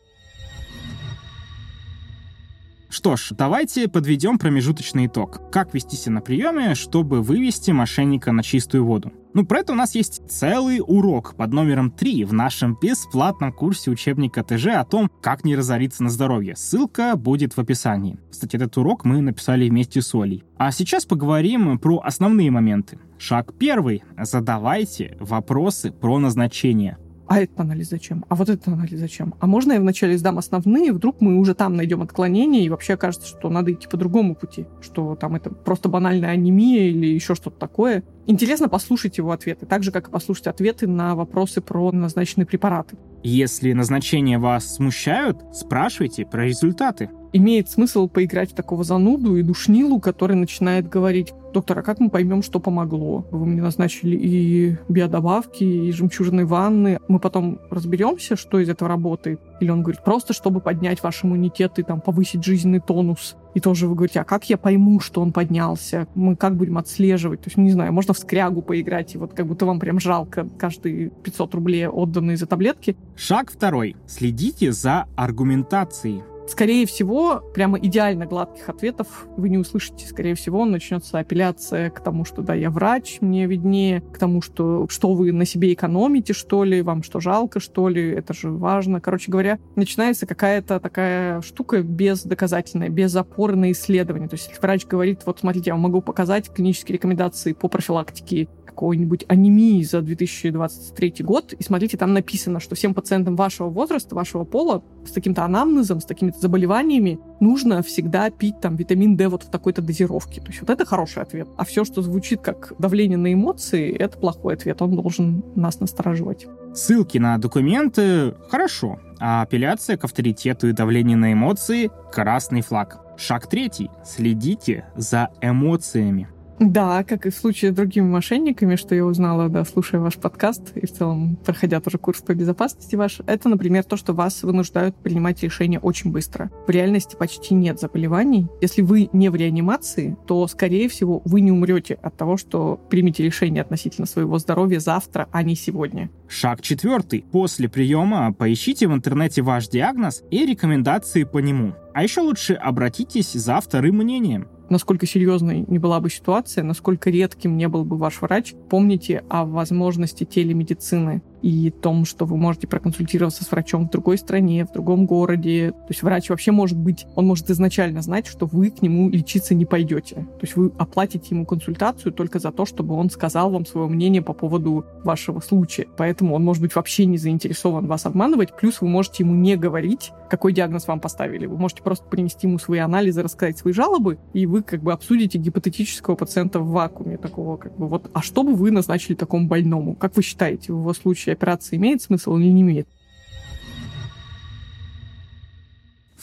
[2.94, 5.50] Что ж, давайте подведем промежуточный итог.
[5.50, 9.12] Как вести себя на приеме, чтобы вывести мошенника на чистую воду?
[9.34, 13.90] Ну, про это у нас есть целый урок под номером 3 в нашем бесплатном курсе
[13.90, 16.54] учебника ТЖ о том, как не разориться на здоровье.
[16.54, 18.16] Ссылка будет в описании.
[18.30, 20.44] Кстати, этот урок мы написали вместе с Олей.
[20.56, 23.00] А сейчас поговорим про основные моменты.
[23.18, 24.04] Шаг первый.
[24.16, 28.24] Задавайте вопросы про назначение а этот анализ зачем?
[28.28, 29.34] А вот этот анализ зачем?
[29.40, 33.26] А можно я вначале сдам основные, вдруг мы уже там найдем отклонение, и вообще окажется,
[33.26, 37.58] что надо идти по другому пути, что там это просто банальная анемия или еще что-то
[37.58, 38.04] такое.
[38.26, 42.96] Интересно послушать его ответы, так же, как и послушать ответы на вопросы про назначенные препараты.
[43.22, 49.98] Если назначения вас смущают, спрашивайте про результаты имеет смысл поиграть в такого зануду и душнилу,
[49.98, 53.26] который начинает говорить, доктор, а как мы поймем, что помогло?
[53.32, 57.00] Вы мне назначили и биодобавки, и жемчужные ванны.
[57.08, 59.40] Мы потом разберемся, что из этого работает.
[59.64, 63.34] Или он говорит, просто чтобы поднять ваш иммунитет и там повысить жизненный тонус.
[63.54, 66.06] И тоже вы говорите, а как я пойму, что он поднялся?
[66.14, 67.40] Мы как будем отслеживать?
[67.40, 70.46] То есть, не знаю, можно в скрягу поиграть, и вот как будто вам прям жалко
[70.58, 72.94] каждые 500 рублей отданные за таблетки.
[73.16, 73.96] Шаг второй.
[74.06, 76.22] Следите за аргументацией.
[76.46, 80.06] Скорее всего, прямо идеально гладких ответов вы не услышите.
[80.06, 84.86] Скорее всего, начнется апелляция к тому, что да, я врач, мне виднее, к тому, что
[84.88, 89.00] что вы на себе экономите, что ли, вам что жалко, что ли, это же важно.
[89.00, 94.28] Короче говоря, начинается какая-то такая штука бездоказательная, без опоры на исследование.
[94.28, 99.24] То есть, врач говорит, вот смотрите, я вам могу показать клинические рекомендации по профилактике какой-нибудь
[99.28, 104.82] анемии за 2023 год, и смотрите, там написано, что всем пациентам вашего возраста, вашего пола,
[105.06, 109.80] с таким-то анамнезом, с такими-то заболеваниями, нужно всегда пить там витамин D вот в такой-то
[109.80, 110.40] дозировке.
[110.40, 111.48] То есть вот это хороший ответ.
[111.56, 114.82] А все, что звучит как давление на эмоции, это плохой ответ.
[114.82, 116.46] Он должен нас настораживать.
[116.74, 122.98] Ссылки на документы— хорошо, а апелляция к авторитету и давление на эмоции— красный флаг.
[123.16, 123.90] Шаг третий.
[124.04, 126.28] Следите за эмоциями.
[126.60, 130.76] Да, как и в случае с другими мошенниками, что я узнала, да, слушая ваш подкаст
[130.76, 134.96] и в целом проходя тоже курс по безопасности ваш, это, например, то, что вас вынуждают
[134.96, 136.50] принимать решения очень быстро.
[136.66, 138.46] В реальности почти нет заболеваний.
[138.60, 143.24] Если вы не в реанимации, то, скорее всего, вы не умрете от того, что примете
[143.24, 146.10] решение относительно своего здоровья завтра, а не сегодня.
[146.28, 147.24] Шаг четвертый.
[147.32, 151.74] После приема поищите в интернете ваш диагноз и рекомендации по нему.
[151.94, 157.56] А еще лучше обратитесь за вторым мнением насколько серьезной не была бы ситуация, насколько редким
[157.56, 163.44] не был бы ваш врач, помните о возможности телемедицины и том, что вы можете проконсультироваться
[163.44, 165.72] с врачом в другой стране, в другом городе.
[165.72, 169.54] То есть врач вообще может быть, он может изначально знать, что вы к нему лечиться
[169.54, 170.14] не пойдете.
[170.14, 174.22] То есть вы оплатите ему консультацию только за то, чтобы он сказал вам свое мнение
[174.22, 175.86] по поводу вашего случая.
[175.98, 180.12] Поэтому он может быть вообще не заинтересован вас обманывать, плюс вы можете ему не говорить,
[180.30, 181.44] какой диагноз вам поставили.
[181.44, 185.36] Вы можете просто принести ему свои анализы, рассказать свои жалобы, и вы как бы обсудите
[185.36, 189.94] гипотетического пациента в вакууме такого как бы вот, а что бы вы назначили такому больному?
[189.94, 192.88] Как вы считаете, в его случае операция имеет смысл или не имеет?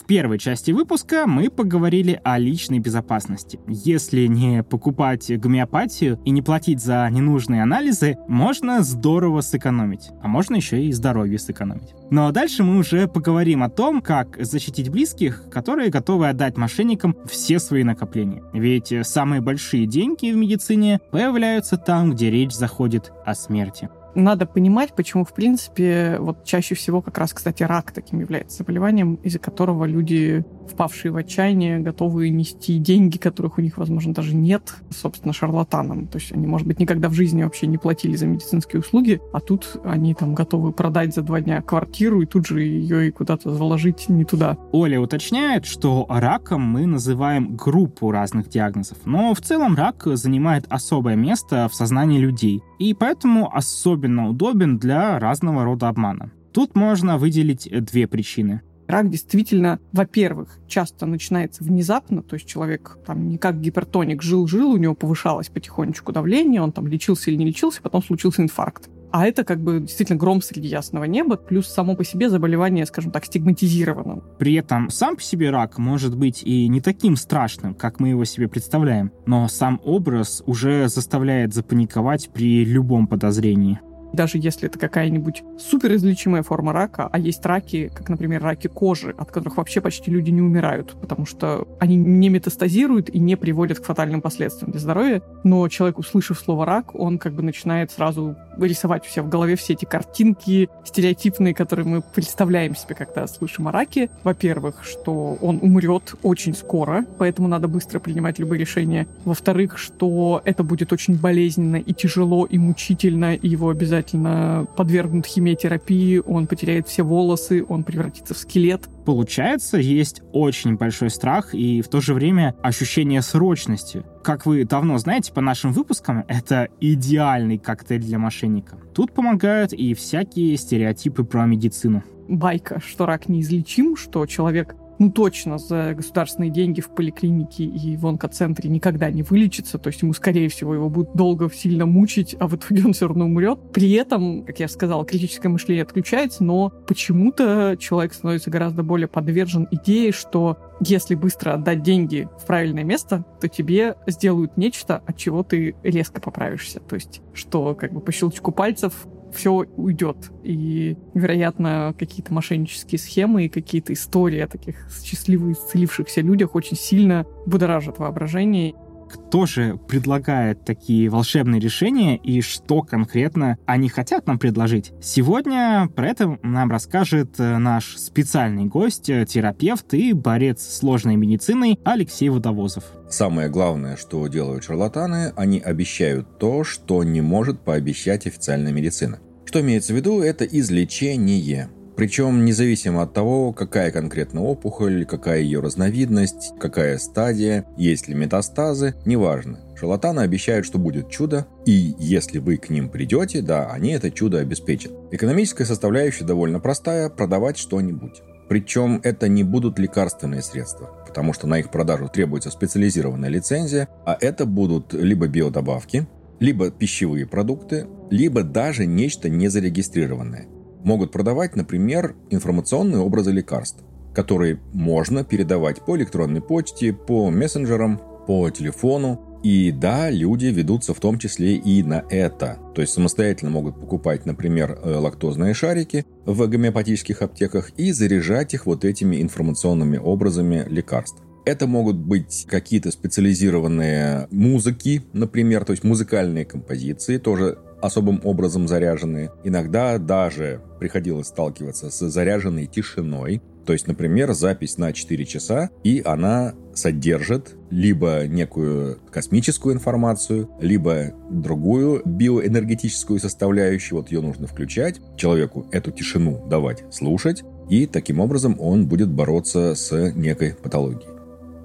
[0.01, 3.59] В первой части выпуска мы поговорили о личной безопасности.
[3.67, 10.09] Если не покупать гомеопатию и не платить за ненужные анализы, можно здорово сэкономить.
[10.23, 11.93] А можно еще и здоровье сэкономить.
[12.09, 17.15] Ну а дальше мы уже поговорим о том, как защитить близких, которые готовы отдать мошенникам
[17.29, 18.43] все свои накопления.
[18.53, 24.93] Ведь самые большие деньги в медицине появляются там, где речь заходит о смерти надо понимать,
[24.93, 29.85] почему, в принципе, вот чаще всего как раз, кстати, рак таким является заболеванием, из-за которого
[29.85, 36.07] люди, впавшие в отчаяние, готовы нести деньги, которых у них, возможно, даже нет, собственно, шарлатанам.
[36.07, 39.39] То есть они, может быть, никогда в жизни вообще не платили за медицинские услуги, а
[39.39, 43.53] тут они там готовы продать за два дня квартиру и тут же ее и куда-то
[43.53, 44.57] заложить не туда.
[44.71, 51.15] Оля уточняет, что раком мы называем группу разных диагнозов, но в целом рак занимает особое
[51.15, 56.31] место в сознании людей, и поэтому особенно удобен для разного рода обмана.
[56.53, 58.61] Тут можно выделить две причины.
[58.91, 64.77] Рак действительно, во-первых, часто начинается внезапно, то есть человек там не как гипертоник жил-жил, у
[64.77, 68.89] него повышалось потихонечку давление, он там лечился или не лечился, потом случился инфаркт.
[69.11, 73.11] А это как бы действительно гром среди ясного неба, плюс само по себе заболевание, скажем
[73.11, 74.21] так, стигматизировано.
[74.39, 78.25] При этом сам по себе рак может быть и не таким страшным, как мы его
[78.25, 83.79] себе представляем, но сам образ уже заставляет запаниковать при любом подозрении
[84.13, 89.31] даже если это какая-нибудь суперизлечимая форма рака, а есть раки, как, например, раки кожи, от
[89.31, 93.85] которых вообще почти люди не умирают, потому что они не метастазируют и не приводят к
[93.85, 98.35] фатальным последствиям для здоровья, но человек, услышав слово рак, он как бы начинает сразу
[98.67, 103.67] рисовать у себя в голове все эти картинки стереотипные, которые мы представляем себе, когда слышим
[103.67, 104.09] о раке.
[104.23, 109.07] Во-первых, что он умрет очень скоро, поэтому надо быстро принимать любые решения.
[109.25, 116.21] Во-вторых, что это будет очень болезненно и тяжело, и мучительно, и его обязательно подвергнут химиотерапии,
[116.25, 118.89] он потеряет все волосы, он превратится в скелет.
[119.05, 124.03] Получается, есть очень большой страх и в то же время ощущение срочности.
[124.23, 128.77] Как вы давно знаете по нашим выпускам, это идеальный коктейль для мошенника.
[128.93, 135.57] Тут помогают и всякие стереотипы про медицину байка, что рак неизлечим, что человек ну, точно
[135.57, 140.47] за государственные деньги в поликлинике и в онкоцентре никогда не вылечится, то есть ему, скорее
[140.47, 143.59] всего, его будут долго сильно мучить, а в итоге он все равно умрет.
[143.73, 149.67] При этом, как я сказала, критическое мышление отключается, но почему-то человек становится гораздо более подвержен
[149.71, 155.41] идее, что если быстро отдать деньги в правильное место, то тебе сделают нечто, от чего
[155.41, 156.79] ты резко поправишься.
[156.79, 160.31] То есть, что как бы по щелчку пальцев все уйдет.
[160.43, 167.25] И, вероятно, какие-то мошеннические схемы и какие-то истории о таких счастливых исцелившихся людях очень сильно
[167.45, 168.75] будоражат воображение
[169.11, 174.91] кто же предлагает такие волшебные решения и что конкретно они хотят нам предложить.
[175.01, 181.79] Сегодня про это нам расскажет э, наш специальный гость, э, терапевт и борец сложной медициной
[181.83, 182.83] Алексей Водовозов.
[183.09, 189.19] Самое главное, что делают шарлатаны, они обещают то, что не может пообещать официальная медицина.
[189.45, 191.69] Что имеется в виду, это излечение.
[192.01, 198.95] Причем независимо от того, какая конкретно опухоль, какая ее разновидность, какая стадия, есть ли метастазы,
[199.05, 199.59] неважно.
[199.75, 204.39] Шарлатаны обещают, что будет чудо, и если вы к ним придете, да, они это чудо
[204.39, 204.91] обеспечат.
[205.11, 208.23] Экономическая составляющая довольно простая– продавать что-нибудь.
[208.49, 214.17] Причем это не будут лекарственные средства, потому что на их продажу требуется специализированная лицензия, а
[214.19, 216.07] это будут либо биодобавки,
[216.39, 220.47] либо пищевые продукты, либо даже нечто незарегистрированное–
[220.83, 223.79] могут продавать, например, информационные образы лекарств,
[224.13, 229.21] которые можно передавать по электронной почте, по мессенджерам, по телефону.
[229.43, 232.59] И да, люди ведутся в том числе и на это.
[232.75, 238.67] То есть самостоятельно могут покупать, например, э, лактозные шарики в гомеопатических аптеках и заряжать их
[238.67, 241.23] вот этими информационными образами лекарств.
[241.43, 249.31] Это могут быть какие-то специализированные музыки, например, то есть музыкальные композиции, тоже особым образом заряженные.
[249.43, 253.41] Иногда даже приходилось сталкиваться с заряженной тишиной.
[253.65, 261.13] То есть, например, запись на 4 часа, и она содержит либо некую космическую информацию, либо
[261.29, 263.99] другую биоэнергетическую составляющую.
[263.99, 269.75] Вот ее нужно включать, человеку эту тишину давать слушать, и таким образом он будет бороться
[269.75, 271.11] с некой патологией.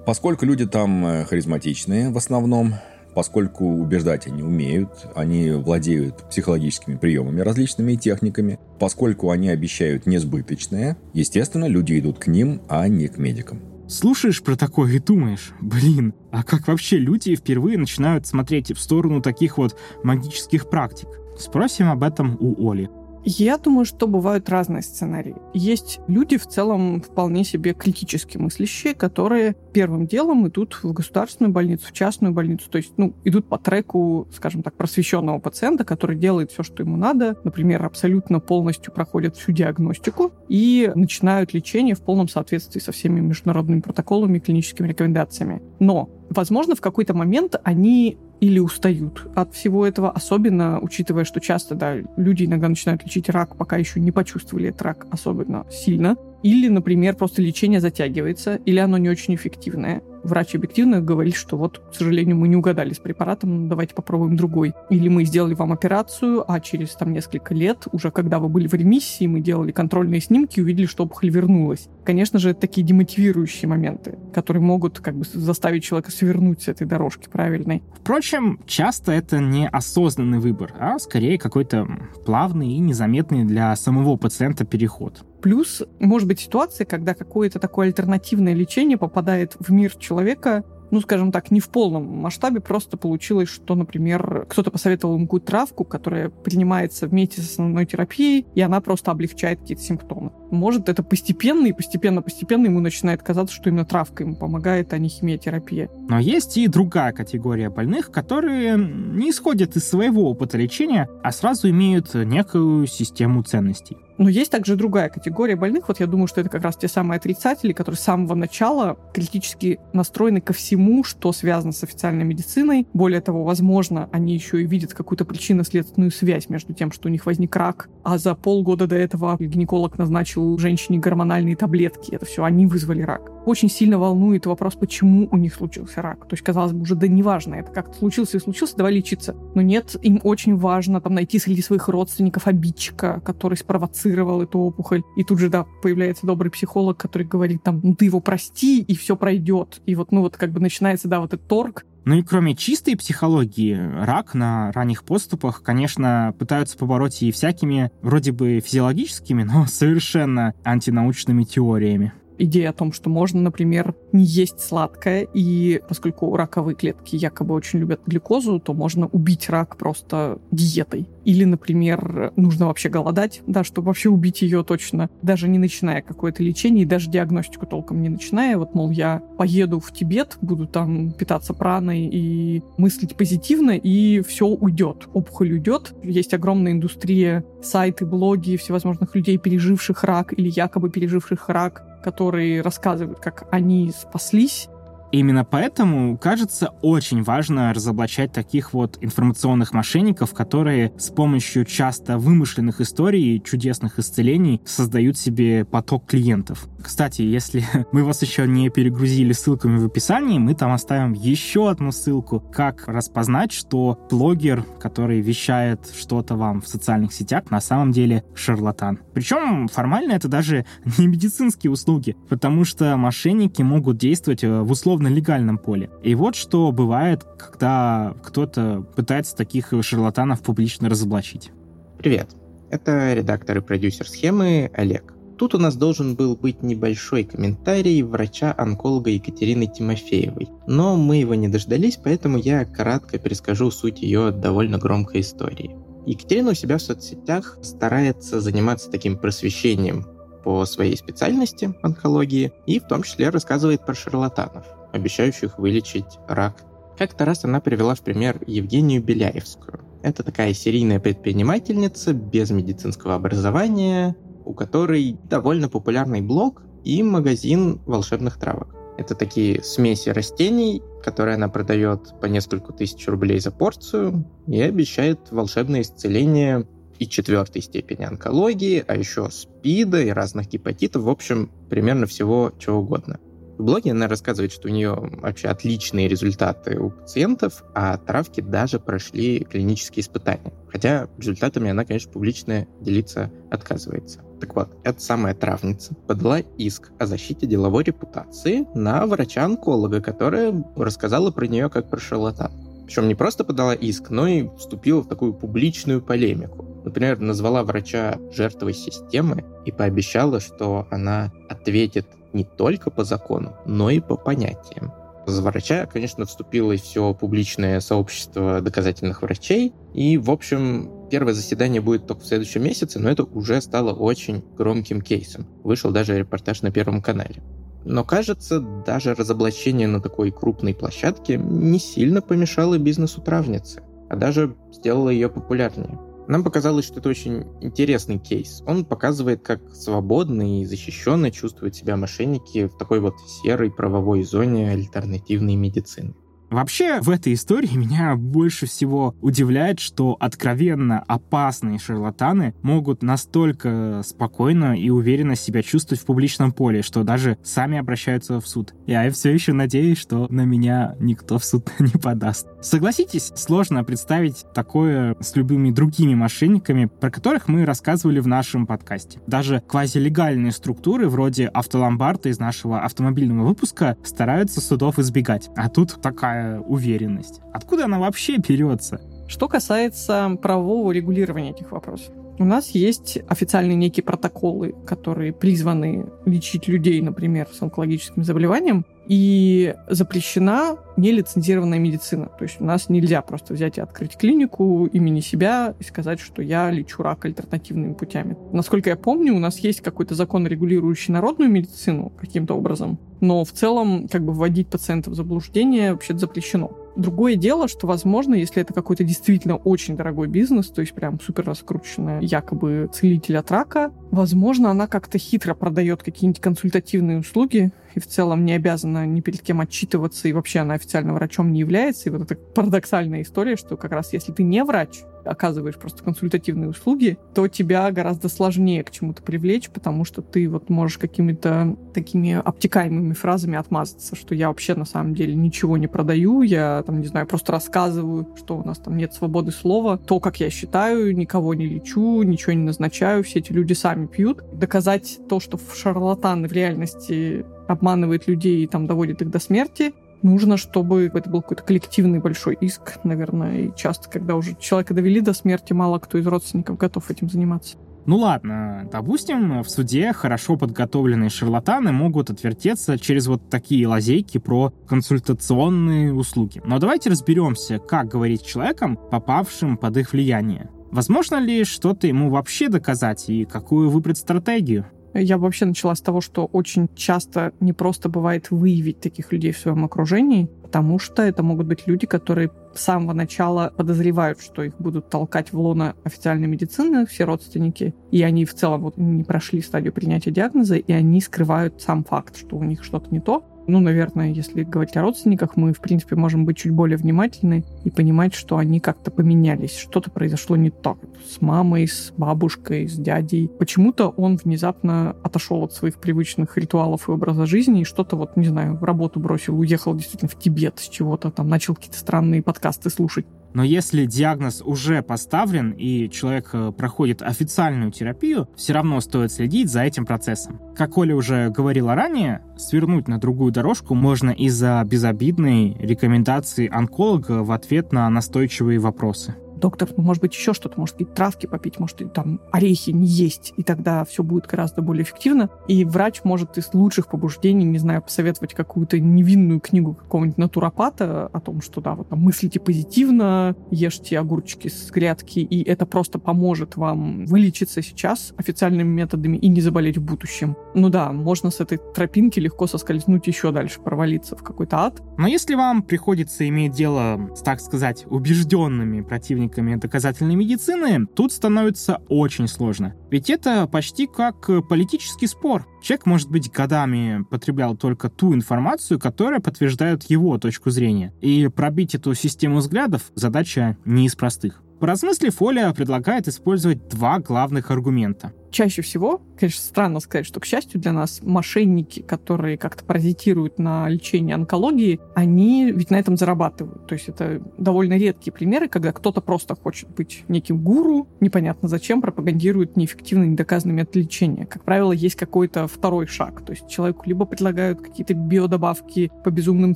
[0.05, 2.75] Поскольку люди там э, харизматичные в основном,
[3.17, 11.65] поскольку убеждать они умеют, они владеют психологическими приемами различными техниками, поскольку они обещают несбыточное, естественно,
[11.65, 13.59] люди идут к ним, а не к медикам.
[13.87, 19.19] Слушаешь про такое и думаешь, блин, а как вообще люди впервые начинают смотреть в сторону
[19.19, 21.07] таких вот магических практик?
[21.39, 22.87] Спросим об этом у Оли.
[23.29, 25.35] Я думаю, что бывают разные сценарии.
[25.53, 31.87] Есть люди в целом вполне себе критически мыслящие, которые первым делом идут в государственную больницу,
[31.87, 36.53] в частную больницу, то есть, ну, идут по треку, скажем так, просвещенного пациента, который делает
[36.53, 42.29] все, что ему надо, например, абсолютно полностью проходят всю диагностику и начинают лечение в полном
[42.29, 45.61] соответствии со всеми международными протоколами и клиническими рекомендациями.
[45.79, 51.75] Но Возможно, в какой-то момент они или устают от всего этого, особенно учитывая, что часто,
[51.75, 56.15] да, люди иногда начинают лечить рак, пока еще не почувствовали этот рак особенно сильно.
[56.43, 60.01] Или, например, просто лечение затягивается, или оно не очень эффективное.
[60.27, 64.73] Врач объективно говорит, что вот, к сожалению, мы не угадали с препаратом, давайте попробуем другой.
[64.89, 68.73] Или мы сделали вам операцию, а через там несколько лет, уже когда вы были в
[68.73, 71.87] ремиссии, мы делали контрольные снимки и увидели, что опухоль вернулась.
[72.03, 76.85] Конечно же, это такие демотивирующие моменты, которые могут как бы заставить человека свернуть с этой
[76.85, 77.81] дорожки правильной.
[77.95, 81.87] Впрочем, часто это не осознанный выбор, а скорее какой-то
[82.25, 85.23] плавный и незаметный для самого пациента переход.
[85.41, 91.31] Плюс, может быть, ситуация, когда какое-то такое альтернативное лечение попадает в мир человека, ну, скажем
[91.31, 96.29] так, не в полном масштабе, просто получилось, что, например, кто-то посоветовал ему какую-то травку, которая
[96.29, 100.31] принимается вместе с основной терапией, и она просто облегчает какие-то симптомы.
[100.49, 105.09] Может, это постепенно, и постепенно-постепенно ему начинает казаться, что именно травка ему помогает, а не
[105.09, 105.89] химиотерапия.
[106.07, 111.69] Но есть и другая категория больных, которые не исходят из своего опыта лечения, а сразу
[111.69, 113.97] имеют некую систему ценностей.
[114.17, 115.87] Но есть также другая категория больных.
[115.87, 119.79] Вот я думаю, что это как раз те самые отрицатели, которые с самого начала критически
[119.93, 122.87] настроены ко всему, что связано с официальной медициной.
[122.93, 127.25] Более того, возможно, они еще и видят какую-то причинно-следственную связь между тем, что у них
[127.25, 132.13] возник рак, а за полгода до этого гинеколог назначил женщине гормональные таблетки.
[132.13, 133.31] Это все они вызвали рак.
[133.45, 136.27] Очень сильно волнует вопрос, почему у них случился рак.
[136.27, 139.35] То есть, казалось бы, уже да неважно, это как-то случился и случился, давай лечиться.
[139.55, 144.59] Но нет, им очень важно там найти среди своих родственников обидчика, который спровоцировал спровоцировал эту
[144.59, 145.03] опухоль.
[145.15, 148.95] И тут же, да, появляется добрый психолог, который говорит там, ну ты его прости, и
[148.95, 149.81] все пройдет.
[149.85, 152.95] И вот, ну вот как бы начинается, да, вот этот торг, ну и кроме чистой
[152.95, 160.53] психологии, рак на ранних поступах, конечно, пытаются побороть и всякими вроде бы физиологическими, но совершенно
[160.63, 167.15] антинаучными теориями идея о том, что можно, например, не есть сладкое, и поскольку раковые клетки
[167.15, 171.07] якобы очень любят глюкозу, то можно убить рак просто диетой.
[171.25, 176.41] Или, например, нужно вообще голодать, да, чтобы вообще убить ее точно, даже не начиная какое-то
[176.43, 178.57] лечение, и даже диагностику толком не начиная.
[178.57, 184.47] Вот, мол, я поеду в Тибет, буду там питаться праной и мыслить позитивно, и все
[184.47, 185.07] уйдет.
[185.13, 185.93] Опухоль уйдет.
[186.03, 193.19] Есть огромная индустрия, сайты, блоги всевозможных людей, переживших рак или якобы переживших рак, которые рассказывают,
[193.19, 194.69] как они спаслись
[195.11, 202.81] Именно поэтому, кажется, очень важно разоблачать таких вот информационных мошенников, которые с помощью часто вымышленных
[202.81, 206.67] историй чудесных исцелений создают себе поток клиентов.
[206.81, 211.91] Кстати, если мы вас еще не перегрузили ссылками в описании, мы там оставим еще одну
[211.91, 218.23] ссылку, как распознать, что блогер, который вещает что-то вам в социальных сетях, на самом деле
[218.35, 218.99] шарлатан.
[219.13, 220.65] Причем формально это даже
[220.97, 225.89] не медицинские услуги, потому что мошенники могут действовать э, в условно-легальном поле.
[226.03, 231.51] И вот что бывает, когда кто-то пытается таких шарлатанов публично разоблачить.
[231.99, 232.29] Привет,
[232.71, 235.13] это редактор и продюсер схемы Олег.
[235.37, 241.47] Тут у нас должен был быть небольшой комментарий врача-онколога Екатерины Тимофеевой, но мы его не
[241.47, 245.75] дождались, поэтому я кратко перескажу суть ее довольно громкой истории.
[246.07, 250.07] Екатерина у себя в соцсетях старается заниматься таким просвещением
[250.43, 254.65] по своей специальности онкологии и в том числе рассказывает про шарлатанов,
[254.97, 256.63] обещающих вылечить рак.
[256.97, 259.79] Как-то раз она привела в пример Евгению Беляевскую.
[260.03, 268.37] Это такая серийная предпринимательница без медицинского образования, у которой довольно популярный блог и магазин волшебных
[268.37, 268.75] травок.
[268.97, 275.19] Это такие смеси растений, которые она продает по несколько тысяч рублей за порцию и обещает
[275.29, 276.67] волшебное исцеление
[276.97, 282.79] и четвертой степени онкологии, а еще СПИДа и разных гепатитов, в общем, примерно всего чего
[282.79, 283.19] угодно.
[283.63, 289.39] Блоге она рассказывает, что у нее вообще отличные результаты у пациентов, а травки даже прошли
[289.39, 290.53] клинические испытания.
[290.69, 294.21] Хотя результатами она, конечно, публично делиться отказывается.
[294.39, 301.31] Так вот, эта самая травница подала иск о защите деловой репутации на врача-онколога, которая рассказала
[301.31, 302.51] про нее как про шарлатан.
[302.85, 306.65] Причем не просто подала иск, но и вступила в такую публичную полемику.
[306.85, 312.07] Например, назвала врача жертвой системы и пообещала, что она ответит
[312.37, 314.93] не только по закону, но и по понятиям.
[315.25, 319.73] За врача, конечно, вступило и все публичное сообщество доказательных врачей.
[319.93, 324.41] И, в общем, первое заседание будет только в следующем месяце, но это уже стало очень
[324.55, 325.45] громким кейсом.
[325.65, 327.41] Вышел даже репортаж на Первом канале.
[327.83, 334.55] Но, кажется, даже разоблачение на такой крупной площадке не сильно помешало бизнесу травницы, а даже
[334.71, 335.99] сделало ее популярнее.
[336.27, 338.61] Нам показалось, что это очень интересный кейс.
[338.67, 344.71] Он показывает, как свободно и защищенно чувствуют себя мошенники в такой вот серой правовой зоне
[344.71, 346.15] альтернативной медицины.
[346.49, 354.77] Вообще, в этой истории меня больше всего удивляет, что откровенно опасные шарлатаны могут настолько спокойно
[354.79, 358.73] и уверенно себя чувствовать в публичном поле, что даже сами обращаются в суд.
[358.85, 362.47] Я все еще надеюсь, что на меня никто в суд не подаст.
[362.61, 369.19] Согласитесь, сложно представить такое с любыми другими мошенниками, про которых мы рассказывали в нашем подкасте.
[369.27, 375.49] Даже квазилегальные структуры вроде автоломбарда из нашего автомобильного выпуска стараются судов избегать.
[375.55, 377.41] А тут такая такая уверенность?
[377.53, 379.01] Откуда она вообще берется?
[379.27, 382.13] Что касается правового регулирования этих вопросов.
[382.39, 389.73] У нас есть официальные некие протоколы, которые призваны лечить людей, например, с онкологическим заболеванием, и
[389.89, 392.29] запрещена нелицензированная медицина.
[392.37, 396.41] То есть у нас нельзя просто взять и открыть клинику имени себя и сказать, что
[396.41, 398.37] я лечу рак альтернативными путями.
[398.51, 403.51] Насколько я помню, у нас есть какой-то закон, регулирующий народную медицину каким-то образом, но в
[403.51, 406.71] целом как бы вводить пациентов в заблуждение вообще запрещено.
[406.97, 411.45] Другое дело, что, возможно, если это какой-то действительно очень дорогой бизнес, то есть прям супер
[411.45, 418.07] раскрученная якобы целитель от рака, возможно, она как-то хитро продает какие-нибудь консультативные услуги и в
[418.07, 422.09] целом не обязана ни перед кем отчитываться, и вообще она официально врачом не является.
[422.09, 426.69] И вот эта парадоксальная история, что как раз если ты не врач, оказываешь просто консультативные
[426.69, 432.33] услуги, то тебя гораздо сложнее к чему-то привлечь, потому что ты вот можешь какими-то такими
[432.33, 437.07] обтекаемыми фразами отмазаться, что я вообще на самом деле ничего не продаю, я там, не
[437.07, 441.53] знаю, просто рассказываю, что у нас там нет свободы слова, то, как я считаю, никого
[441.53, 444.41] не лечу, ничего не назначаю, все эти люди сами пьют.
[444.53, 450.55] Доказать то, что шарлатаны в реальности обманывает людей и там доводит их до смерти, нужно,
[450.55, 455.33] чтобы это был какой-то коллективный большой иск, наверное, и часто, когда уже человека довели до
[455.33, 457.77] смерти, мало кто из родственников готов этим заниматься.
[458.07, 464.71] Ну ладно, допустим, в суде хорошо подготовленные шарлатаны могут отвертеться через вот такие лазейки про
[464.87, 466.61] консультационные услуги.
[466.65, 470.69] Но давайте разберемся, как говорить с человеком, попавшим под их влияние.
[470.89, 474.85] Возможно ли что-то ему вообще доказать и какую выбрать стратегию?
[475.13, 479.57] Я вообще начала с того, что очень часто не просто бывает выявить таких людей в
[479.57, 484.77] своем окружении, потому что это могут быть люди, которые с самого начала подозревают, что их
[484.77, 489.61] будут толкать в лоно официальной медицины, все родственники, и они в целом вот не прошли
[489.61, 493.79] стадию принятия диагноза, и они скрывают сам факт, что у них что-то не то, ну,
[493.79, 498.33] наверное, если говорить о родственниках, мы, в принципе, можем быть чуть более внимательны и понимать,
[498.33, 499.75] что они как-то поменялись.
[499.77, 500.97] Что-то произошло не так.
[501.29, 503.49] С мамой, с бабушкой, с дядей.
[503.59, 508.47] Почему-то он внезапно отошел от своих привычных ритуалов и образа жизни и что-то вот, не
[508.47, 513.25] знаю, работу бросил, уехал действительно в Тибет с чего-то, там начал какие-то странные подкасты слушать.
[513.53, 519.69] Но если диагноз уже поставлен и человек э, проходит официальную терапию, все равно стоит следить
[519.69, 520.59] за этим процессом.
[520.75, 527.51] Как Оля уже говорила ранее, свернуть на другую дорожку можно из-за безобидной рекомендации онколога в
[527.51, 532.39] ответ на настойчивые вопросы доктор, может быть, еще что-то, может быть, травки попить, может, там
[532.51, 535.49] орехи не есть, и тогда все будет гораздо более эффективно.
[535.67, 541.39] И врач может из лучших побуждений, не знаю, посоветовать какую-то невинную книгу какого-нибудь натуропата о
[541.39, 546.77] том, что, да, вот там мыслите позитивно, ешьте огурчики с грядки, и это просто поможет
[546.77, 550.55] вам вылечиться сейчас официальными методами и не заболеть в будущем.
[550.75, 555.01] Ну да, можно с этой тропинки легко соскользнуть еще дальше, провалиться в какой-то ад.
[555.17, 561.31] Но если вам приходится иметь дело с, так сказать, убежденными противниками сторонниками доказательной медицины, тут
[561.31, 562.95] становится очень сложно.
[563.09, 565.65] Ведь это почти как политический спор.
[565.81, 571.13] Человек, может быть, годами потреблял только ту информацию, которая подтверждает его точку зрения.
[571.21, 574.61] И пробить эту систему взглядов задача не из простых.
[574.79, 578.33] Поразмыслив, Оля предлагает использовать два главных аргумента.
[578.51, 583.87] Чаще всего, конечно, странно сказать, что, к счастью для нас, мошенники, которые как-то паразитируют на
[583.89, 586.87] лечении онкологии, они ведь на этом зарабатывают.
[586.87, 592.01] То есть это довольно редкие примеры, когда кто-то просто хочет быть неким гуру, непонятно зачем,
[592.01, 594.45] пропагандирует неэффективный, недоказанный метод лечения.
[594.45, 596.45] Как правило, есть какой-то второй шаг.
[596.45, 599.75] То есть человеку либо предлагают какие-то биодобавки по безумным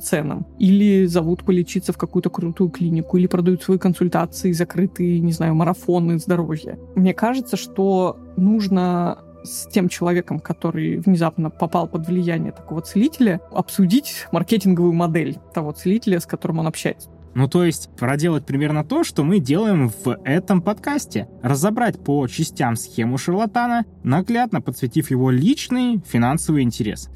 [0.00, 5.54] ценам, или зовут полечиться в какую-то крутую клинику, или продают свои консультации, закрытые, не знаю,
[5.54, 6.78] марафоны здоровья.
[6.94, 14.26] Мне кажется, что нужно с тем человеком, который внезапно попал под влияние такого целителя, обсудить
[14.32, 17.10] маркетинговую модель того целителя, с которым он общается.
[17.34, 21.28] Ну, то есть проделать примерно то, что мы делаем в этом подкасте.
[21.42, 27.08] Разобрать по частям схему шарлатана, наглядно подсветив его личный финансовый интерес.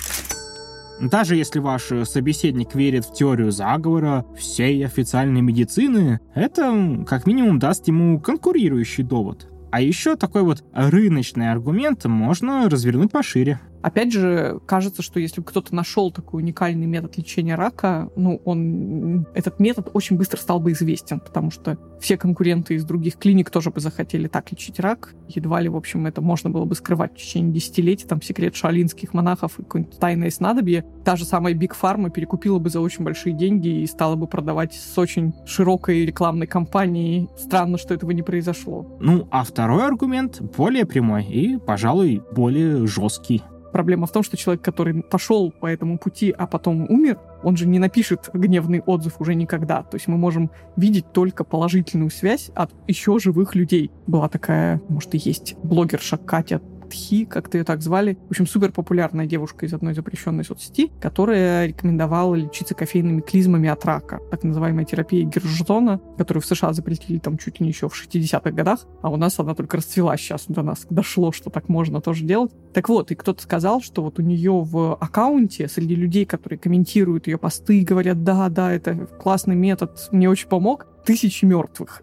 [1.01, 7.87] Даже если ваш собеседник верит в теорию заговора всей официальной медицины, это как минимум даст
[7.87, 9.49] ему конкурирующий довод.
[9.77, 13.61] А еще такой вот рыночный аргумент можно развернуть пошире.
[13.87, 19.61] Опять же, кажется, что если кто-то нашел такой уникальный метод лечения рака, ну, он, этот
[19.61, 23.79] метод очень быстро стал бы известен, потому что все конкуренты из других клиник тоже бы
[23.79, 25.15] захотели так лечить рак.
[25.29, 29.15] Едва ли, в общем, это можно было бы скрывать в течение десятилетий, там, секрет шалинских
[29.15, 30.85] монахов и какое-нибудь тайное снадобье.
[31.05, 34.75] Та же самая Big Pharma перекупила бы за очень большие деньги и стала бы продавать
[34.75, 37.29] с очень широкой рекламной кампанией.
[37.39, 38.99] Странно, что этого не произошло.
[38.99, 43.45] Ну, а второй аргумент более прямой и, пожалуй, более жесткий.
[43.77, 47.67] Проблема в том, что человек, который пошел по этому пути, а потом умер, он же
[47.67, 49.83] не напишет гневный отзыв уже никогда.
[49.83, 53.91] То есть мы можем видеть только положительную связь от еще живых людей.
[54.07, 58.19] Была такая, может и есть, блогерша Катя Тхи, как-то ее так звали.
[58.29, 63.85] В общем, супер популярная девушка из одной запрещенной соцсети, которая рекомендовала лечиться кофейными клизмами от
[63.85, 64.21] рака.
[64.31, 68.51] Так называемая терапия Гержона, которую в США запретили там чуть ли не еще в 60-х
[68.51, 72.25] годах, а у нас она только расцвела сейчас до нас дошло, что так можно тоже
[72.25, 72.53] делать.
[72.73, 77.27] Так вот, и кто-то сказал, что вот у нее в аккаунте среди людей, которые комментируют
[77.27, 82.03] ее посты, говорят, да, да, это классный метод, мне очень помог, тысячи мертвых.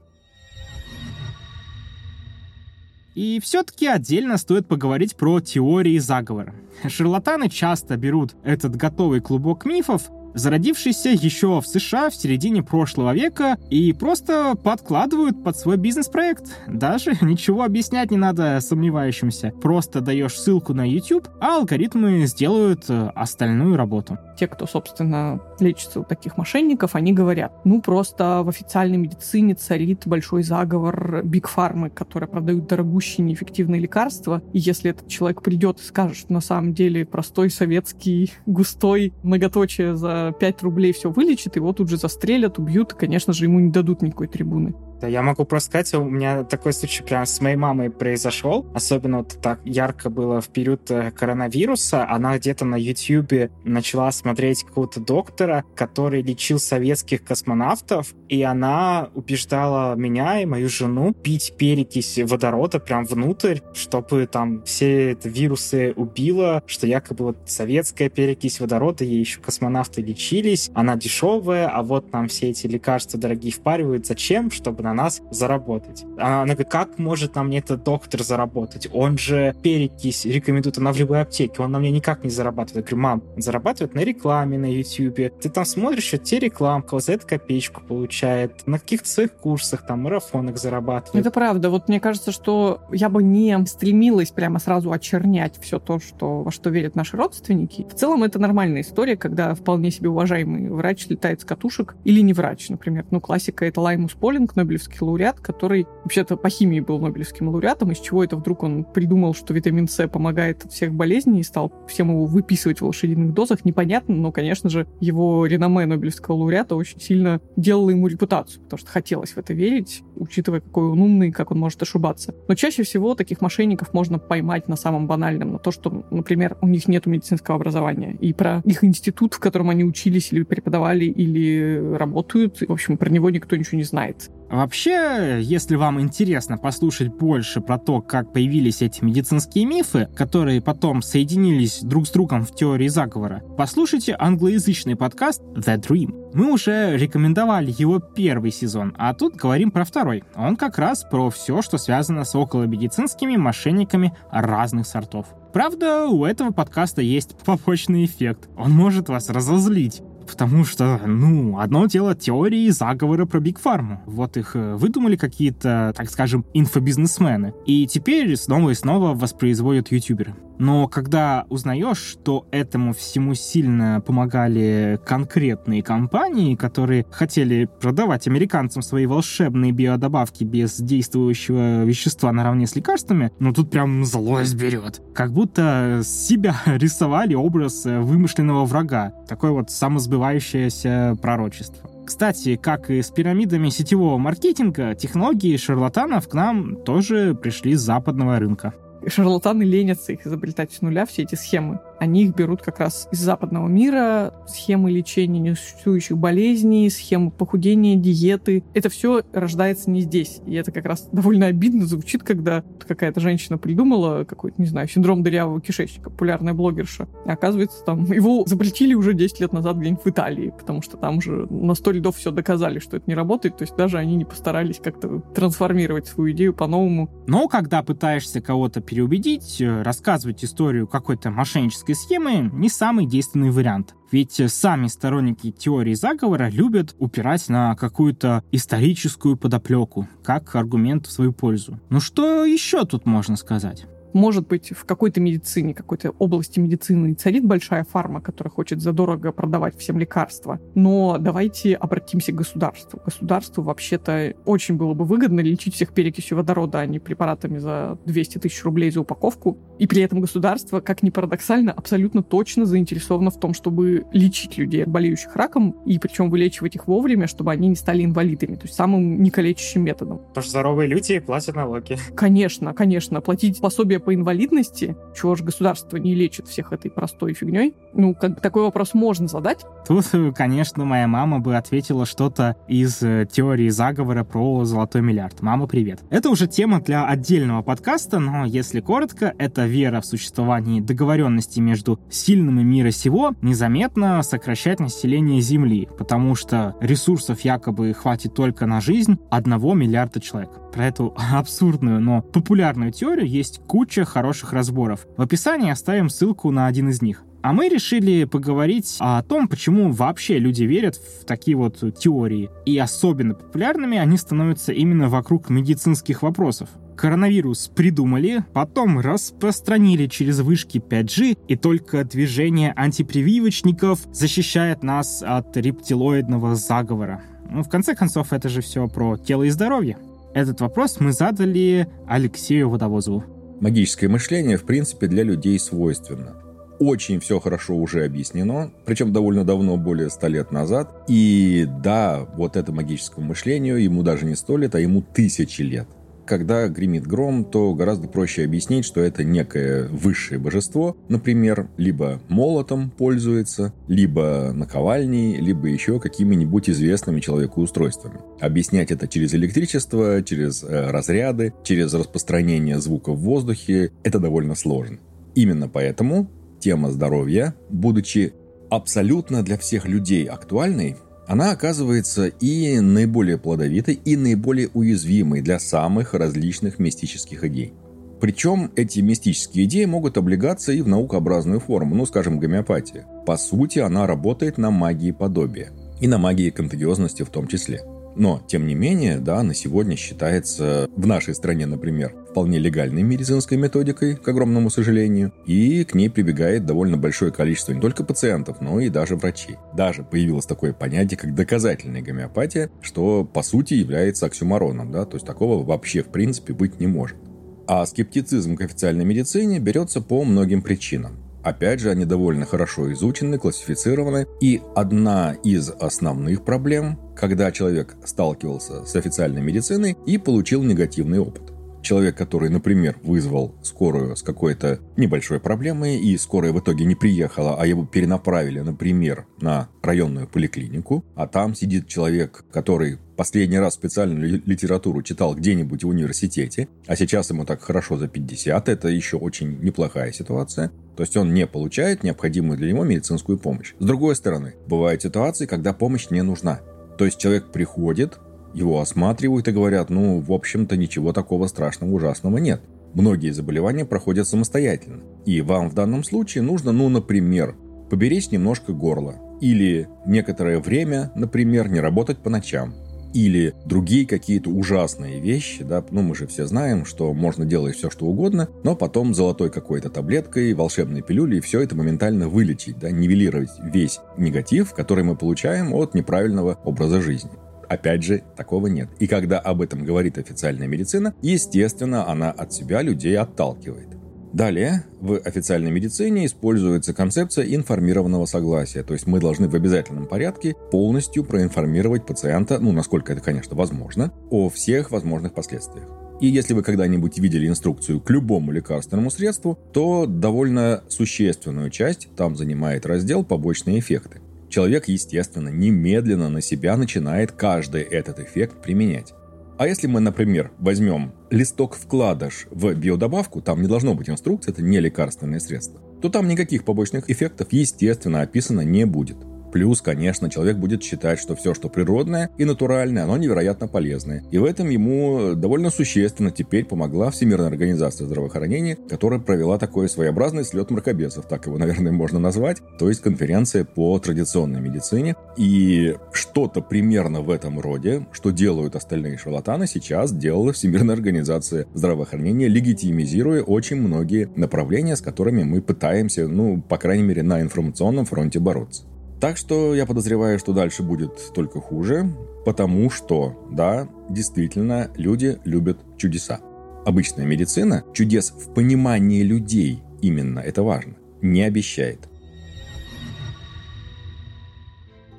[3.16, 6.55] И все-таки отдельно стоит поговорить про теории заговора.
[6.88, 13.57] Шарлатаны часто берут этот готовый клубок мифов зародившийся еще в США в середине прошлого века,
[13.69, 16.45] и просто подкладывают под свой бизнес-проект.
[16.67, 19.51] Даже ничего объяснять не надо сомневающимся.
[19.61, 24.17] Просто даешь ссылку на YouTube, а алгоритмы сделают э, остальную работу.
[24.38, 30.03] Те, кто, собственно, лечится у таких мошенников, они говорят, ну просто в официальной медицине царит
[30.05, 35.84] большой заговор Биг Фармы, которые продают дорогущие неэффективные лекарства, и если этот человек придет и
[35.84, 41.74] скажет, что на самом деле простой советский густой многоточие за 5 рублей все вылечит, его
[41.74, 44.74] тут же застрелят, убьют, и, конечно же, ему не дадут никакой трибуны.
[45.04, 48.66] Да, я могу просто сказать, у меня такой случай прямо с моей мамой произошел.
[48.74, 52.10] Особенно вот так ярко было в период э, коронавируса.
[52.10, 59.95] Она где-то на YouTube начала смотреть какого-то доктора, который лечил советских космонавтов, и она убеждала
[59.95, 66.64] меня и мою жену пить перекись водорода прям внутрь, чтобы там все это вирусы убило,
[66.66, 72.30] что якобы вот советская перекись водорода, ей еще космонавты лечились, она дешевая, а вот нам
[72.30, 74.06] все эти лекарства дорогие впаривают.
[74.06, 74.49] Зачем?
[74.49, 76.06] Чтобы на нас заработать.
[76.18, 78.88] А она говорит, как может нам этот доктор заработать?
[78.94, 82.76] Он же перекись рекомендует, она в любой аптеке, он на мне никак не зарабатывает.
[82.76, 85.39] Я говорю, мам, он зарабатывает на рекламе на YouTube.
[85.41, 88.66] Ты там смотришь, что те рекламка, за это копеечку получает.
[88.68, 91.26] На каких-то своих курсах, там, марафонах зарабатывает.
[91.26, 91.70] Это правда.
[91.70, 96.52] Вот мне кажется, что я бы не стремилась прямо сразу очернять все то, что, во
[96.52, 97.86] что верят наши родственники.
[97.89, 102.34] В целом это нормальная история, когда вполне себе уважаемый врач летает с катушек или не
[102.34, 103.06] врач, например.
[103.12, 107.91] Ну, классика— это Лаймус Полинг, Нобелевский Нобелевский лауреат, который вообще-то по химии был Нобелевским лауреатом,
[107.91, 111.71] из чего это вдруг он придумал, что витамин С помогает от всех болезней и стал
[111.88, 116.99] всем его выписывать в лошадиных дозах, непонятно, но, конечно же, его реноме Нобелевского лауреата очень
[116.99, 121.51] сильно делало ему репутацию, потому что хотелось в это верить, учитывая, какой он умный, как
[121.51, 122.34] он может ошибаться.
[122.47, 126.67] Но чаще всего таких мошенников можно поймать на самом банальном, на то, что, например, у
[126.67, 131.95] них нет медицинского образования, и про их институт, в котором они учились или преподавали, или
[131.95, 134.29] работают, в общем, про него никто ничего не знает.
[134.54, 141.01] Вообще, если вам интересно послушать больше про то, как появились эти медицинские мифы, которые потом
[141.01, 146.30] соединились друг с другом в теории заговора, послушайте англоязычный подкаст The Dream.
[146.36, 150.24] Мы уже рекомендовали его первый сезон, а тут говорим про второй.
[150.36, 155.26] Он как раз про все, что связано с околомедицинскими мошенниками разных сортов.
[155.51, 158.49] Правда, у этого подкаста есть побочный эффект.
[158.56, 160.04] Он может вас разозлить.
[160.28, 164.01] Потому что, ну, одно дело теории заговора про Биг Фарму.
[164.05, 167.53] Вот их э, выдумали какие-то, так скажем, инфобизнесмены.
[167.65, 170.36] И теперь снова и снова воспроизводят ютуберы.
[170.59, 179.05] Но когда узнаешь, что этому всему сильно помогали конкретные компании, которые хотели продавать американцам свои
[179.05, 185.01] волшебные биодобавки без действующего вещества наравне с лекарствами, ну тут прям злость берет.
[185.13, 189.13] Как будто себя рисовали образ вымышленного врага.
[189.28, 189.71] Такое вот
[190.14, 191.89] самосбывающееся пророчество.
[192.05, 198.39] Кстати, как и с пирамидами сетевого маркетинга, технологии шарлатанов к нам тоже пришли с западного
[198.39, 198.74] рынка
[199.07, 201.80] шарлатаны ленятся их изобретать с нуля, все эти схемы.
[202.04, 208.66] Они их берут как раз из западного мира, схемы лечения несуществующих болезней, схемы похудения, диеты.
[208.74, 210.41] Это все рождается не здесь.
[210.45, 215.24] И это как раз довольно обидно звучит, когда какая-то женщина придумала какой-то, не знаю, синдром
[215.24, 217.08] дырявого кишечника, популярная блогерша.
[217.26, 221.20] И оказывается, там его запретили уже 10 лет назад где-нибудь в Италии, потому что там
[221.20, 223.56] уже на 100 льдов все доказали, что это не работает.
[223.56, 227.10] То есть даже они не постарались как-то трансформировать свою идею по-новому.
[227.28, 233.52] Но когда пытаешься кого-то переубедить, э, рассказывать историю какой-то мошеннической этой схемы не самый действенный
[233.52, 233.94] вариант.
[234.12, 241.34] Ведь сами сторонники теории заговора любят упирать на какую-то историческую подоплеку, как аргумент в свою
[241.34, 241.80] пользу.
[241.89, 243.86] Ну что еще тут можно сказать?
[244.14, 249.78] Может быть, в какой-то медицине, какой-то области медицины царит большая фарма, которая хочет задорого продавать
[249.78, 250.59] всем лекарства.
[250.76, 253.01] Но давайте обратимся к государству.
[253.03, 258.39] Государству вообще-то очень было бы выгодно лечить всех перекисью водорода, а не препаратами за 200
[258.39, 259.57] тысяч рублей за упаковку.
[259.80, 264.86] И при этом государство, как ни парадоксально, абсолютно точно заинтересовано в том, чтобы лечить людей,
[264.86, 269.22] болеющих раком, и причем вылечивать их вовремя, чтобы они не стали инвалидами, то есть самым
[269.22, 270.20] некалечащим методом.
[270.20, 271.97] Потому что здоровые люди платят налоги.
[272.16, 273.22] Конечно, конечно.
[273.22, 277.76] Платить пособие по инвалидности, чего же государство не лечит всех этой простой фигней?
[277.93, 279.66] Ну, как такой вопрос можно задать.
[279.88, 285.41] Тут, конечно, моя мама бы ответила что-то из э, теории заговора про золотой миллиард.
[285.41, 286.01] Мама, привет.
[286.10, 291.99] Это уже тема для отдельного подкаста, но если коротко, это вера в существование договоренности между
[292.10, 299.18] сильными мира сего незаметно сокращать население Земли, потому что ресурсов якобы хватит только на жизнь
[299.30, 305.07] одного миллиарда человек про эту абсурдную, но популярную теорию есть куча хороших разборов.
[305.15, 307.24] В описании оставим ссылку на один из них.
[307.43, 312.49] А мы решили поговорить о том, почему вообще люди верят в такие вот теории.
[312.65, 316.69] И особенно популярными они становятся именно вокруг медицинских вопросов.
[316.95, 326.55] Коронавирус придумали, потом распространили через вышки 5G, и только движение антипрививочников защищает нас от рептилоидного
[326.55, 327.24] заговора.
[327.49, 329.97] Ну, в конце концов, это же все про тело и здоровье.
[330.34, 333.23] Этот вопрос мы задали Алексею Водовозову.
[333.59, 336.36] Магическое мышление, в принципе, для людей свойственно.
[336.79, 341.03] Очень все хорошо уже объяснено, причем довольно давно, более ста лет назад.
[341.07, 345.88] И да, вот это магическому мышлению ему даже не сто лет, а ему тысячи лет
[346.26, 352.89] когда гремит гром, то гораздо проще объяснить, что это некое высшее божество, например, либо молотом
[352.89, 358.19] пользуется, либо наковальней, либо еще какими-нибудь известными человеку устройствами.
[358.39, 364.97] Объяснять это через электричество, через э, разряды, через распространение звука в воздухе– это довольно сложно.
[365.36, 368.34] Именно поэтому тема здоровья, будучи
[368.69, 370.97] абсолютно для всех людей актуальной,
[371.28, 377.74] она оказывается и наиболее плодовитой, и наиболее уязвимой для самых различных мистических идей.
[378.19, 383.05] Причем эти мистические идеи могут облегаться и в наукообразную форму, ну, скажем, гомеопатия.
[383.26, 385.71] По сути, она работает на магии подобия.
[385.99, 387.82] И на магии контагиозности в том числе.
[388.16, 393.57] Но, тем не менее, да, на сегодня считается в нашей стране, например, вполне легальной медицинской
[393.57, 398.80] методикой, к огромному сожалению, и к ней прибегает довольно большое количество не только пациентов, но
[398.80, 399.57] и даже врачей.
[399.76, 405.26] Даже появилось такое понятие, как доказательная гомеопатия, что по сути является оксюмароном, да, то есть
[405.26, 407.18] такого вообще в принципе быть не может.
[407.66, 411.22] А скептицизм к официальной медицине берется по многим причинам.
[411.44, 414.28] Опять же, они довольно хорошо изучены, классифицированы.
[414.39, 421.53] И одна из основных проблем, когда человек сталкивался с официальной медициной и получил негативный опыт.
[421.84, 427.57] Человек, который, например, вызвал скорую с какой-то небольшой проблемой, и скорая в итоге не приехала,
[427.59, 434.41] а его перенаправили, например, на районную поликлинику, а там сидит человек, который последний раз специальную
[434.45, 439.59] литературу читал где-нибудь в университете, а сейчас ему так хорошо за 50, это еще очень
[439.61, 440.71] неплохая ситуация.
[440.95, 443.73] То есть он не получает необходимую для него медицинскую помощь.
[443.77, 446.61] С другой стороны, бывают ситуации, когда помощь не нужна.
[446.97, 448.19] То есть человек приходит,
[448.54, 452.62] его осматривают и говорят, ну, в общем-то, ничего такого страшного, ужасного нет.
[452.93, 455.01] Многие заболевания проходят самостоятельно.
[455.26, 457.56] И вам в данном случае нужно, ну, например,
[457.89, 462.76] поберечь немножко горло или некоторое время, например, не работать по ночам,
[463.14, 467.89] или другие какие-то ужасные вещи, да, ну мы же все знаем, что можно делать все,
[467.89, 473.51] что угодно, но потом золотой какой-то таблеткой, волшебной пилюлей все это моментально вылечить, да, нивелировать
[473.64, 477.32] весь негатив, который мы получаем от неправильного образа жизни.
[477.74, 478.89] Опять же, такого нет.
[478.99, 483.88] И когда об этом говорит официальная медицина, естественно, она от себя людей отталкивает.
[484.32, 490.55] Далее, в официальной медицине используется концепция информированного согласия, то есть мы должны в обязательном порядке
[490.71, 495.88] полностью проинформировать пациента, ну, насколько это, конечно, возможно, о всех возможных последствиях.
[496.21, 502.36] И если вы когда-нибудь видели инструкцию к любому лекарственному средству, то довольно существенную часть там
[502.36, 504.21] занимает раздел «Побочные эффекты».
[504.54, 509.12] Человек, естественно, немедленно на себя начинает каждый этот эффект применять.
[509.58, 514.80] А если мы, например, возьмем листок-вкладыш в биодобавку, там не должно быть инструкции, это не
[514.80, 519.18] лекарственное средство, то там никаких побочных эффектов, естественно, описано не будет.
[519.54, 524.24] Плюс, конечно, человек будет считать, что все, что природное и натуральное, оно невероятно полезное.
[524.32, 530.43] И в этом ему довольно существенно теперь помогла Всемирная организация здравоохранения, которая провела такой своеобразный
[530.43, 535.16] слет мракобесов, так его, наверное, можно назвать, то есть конференция по традиционной медицине.
[535.38, 542.47] И что-то примерно в этом роде, что делают остальные шарлатаны, сейчас делала Всемирная организация здравоохранения,
[542.47, 548.39] легитимизируя очень многие направления, с которыми мы пытаемся, ну, по крайней мере, на информационном фронте
[548.39, 548.86] бороться.
[549.24, 552.11] Так что я подозреваю, что дальше будет только хуже,
[552.43, 556.41] потому что, да, действительно, люди любят чудеса.
[556.86, 562.09] Обычная медицина чудес в понимании людей именно, это важно, не обещает.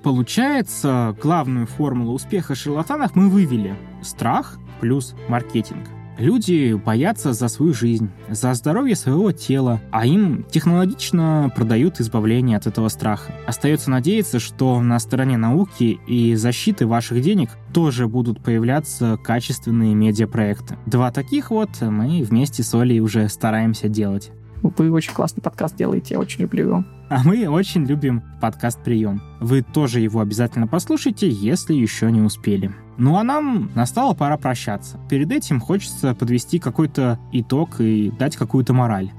[0.02, 3.74] Получается, главную формулу успеха шарлатанов мы вывели.
[4.02, 5.88] Страх плюс маркетинг.
[6.18, 12.66] Люди боятся за свою жизнь, за здоровье своего тела, а им технологично продают избавление от
[12.66, 13.32] этого страха.
[13.46, 20.76] Остается надеяться, что на стороне науки и защиты ваших денег тоже будут появляться качественные медиапроекты.
[20.86, 24.30] Два таких вот мы вместе с Олей уже стараемся делать.
[24.64, 26.84] Вы очень классный подкаст делаете, я очень люблю его.
[27.10, 29.20] А мы очень любим подкаст «Прием».
[29.38, 32.72] Вы тоже его обязательно послушайте, если еще не успели.
[32.96, 34.98] Ну а нам настала пора прощаться.
[35.10, 39.12] Перед этим хочется подвести какой-то итог и дать какую-то мораль.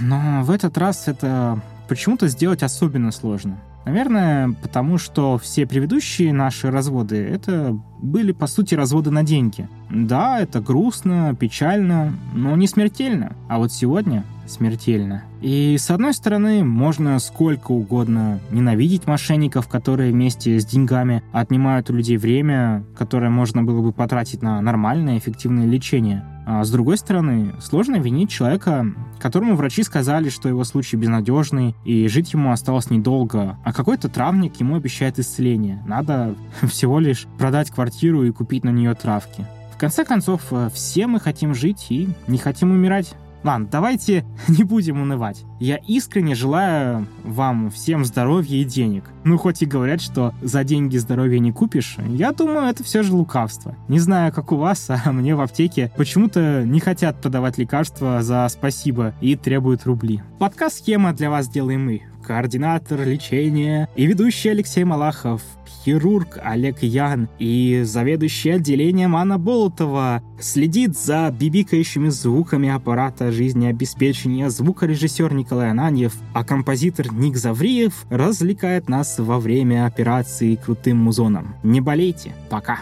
[0.00, 3.58] Но в этот раз это почему-то сделать особенно сложно.
[3.84, 9.68] Наверное, потому что все предыдущие наши разводы— это были, по сути, разводы на деньги.
[9.92, 13.36] Да, это грустно, печально, но не смертельно.
[13.48, 15.24] А вот сегодня смертельно.
[15.42, 21.94] И с одной стороны, можно сколько угодно ненавидеть мошенников, которые вместе с деньгами отнимают у
[21.94, 26.24] людей время, которое можно было бы потратить на нормальное эффективное лечение.
[26.46, 28.86] А с другой стороны, сложно винить человека,
[29.20, 34.56] которому врачи сказали, что его случай безнадежный, и жить ему осталось недолго, а какой-то травник
[34.56, 35.82] ему обещает исцеление.
[35.86, 39.46] Надо всего лишь продать квартиру и купить на нее травки.
[39.82, 43.14] Конце концов, все мы хотим жить и не хотим умирать.
[43.42, 45.42] Ладно, давайте не будем унывать.
[45.58, 49.10] Я искренне желаю вам всем здоровья и денег.
[49.24, 53.12] Ну, хоть и говорят, что за деньги здоровья не купишь, я думаю, это все же
[53.12, 53.74] лукавство.
[53.88, 58.46] Не знаю, как у вас, а мне в аптеке почему-то не хотят подавать лекарства за
[58.50, 60.22] спасибо и требуют рубли.
[60.38, 62.02] Подкаст «Схема» для вас делаем мы.
[62.24, 65.42] Координатор лечения и ведущий Алексей Малахов–
[65.84, 75.32] хирург Олег Ян и заведующий отделением Анна Болотова следит за бибикающими звуками аппарата жизнеобеспечения звукорежиссер
[75.32, 81.54] Николай Ананьев, а композитор Ник Завриев развлекает нас во время операции крутым музоном.
[81.62, 82.80] Не болейте, пока!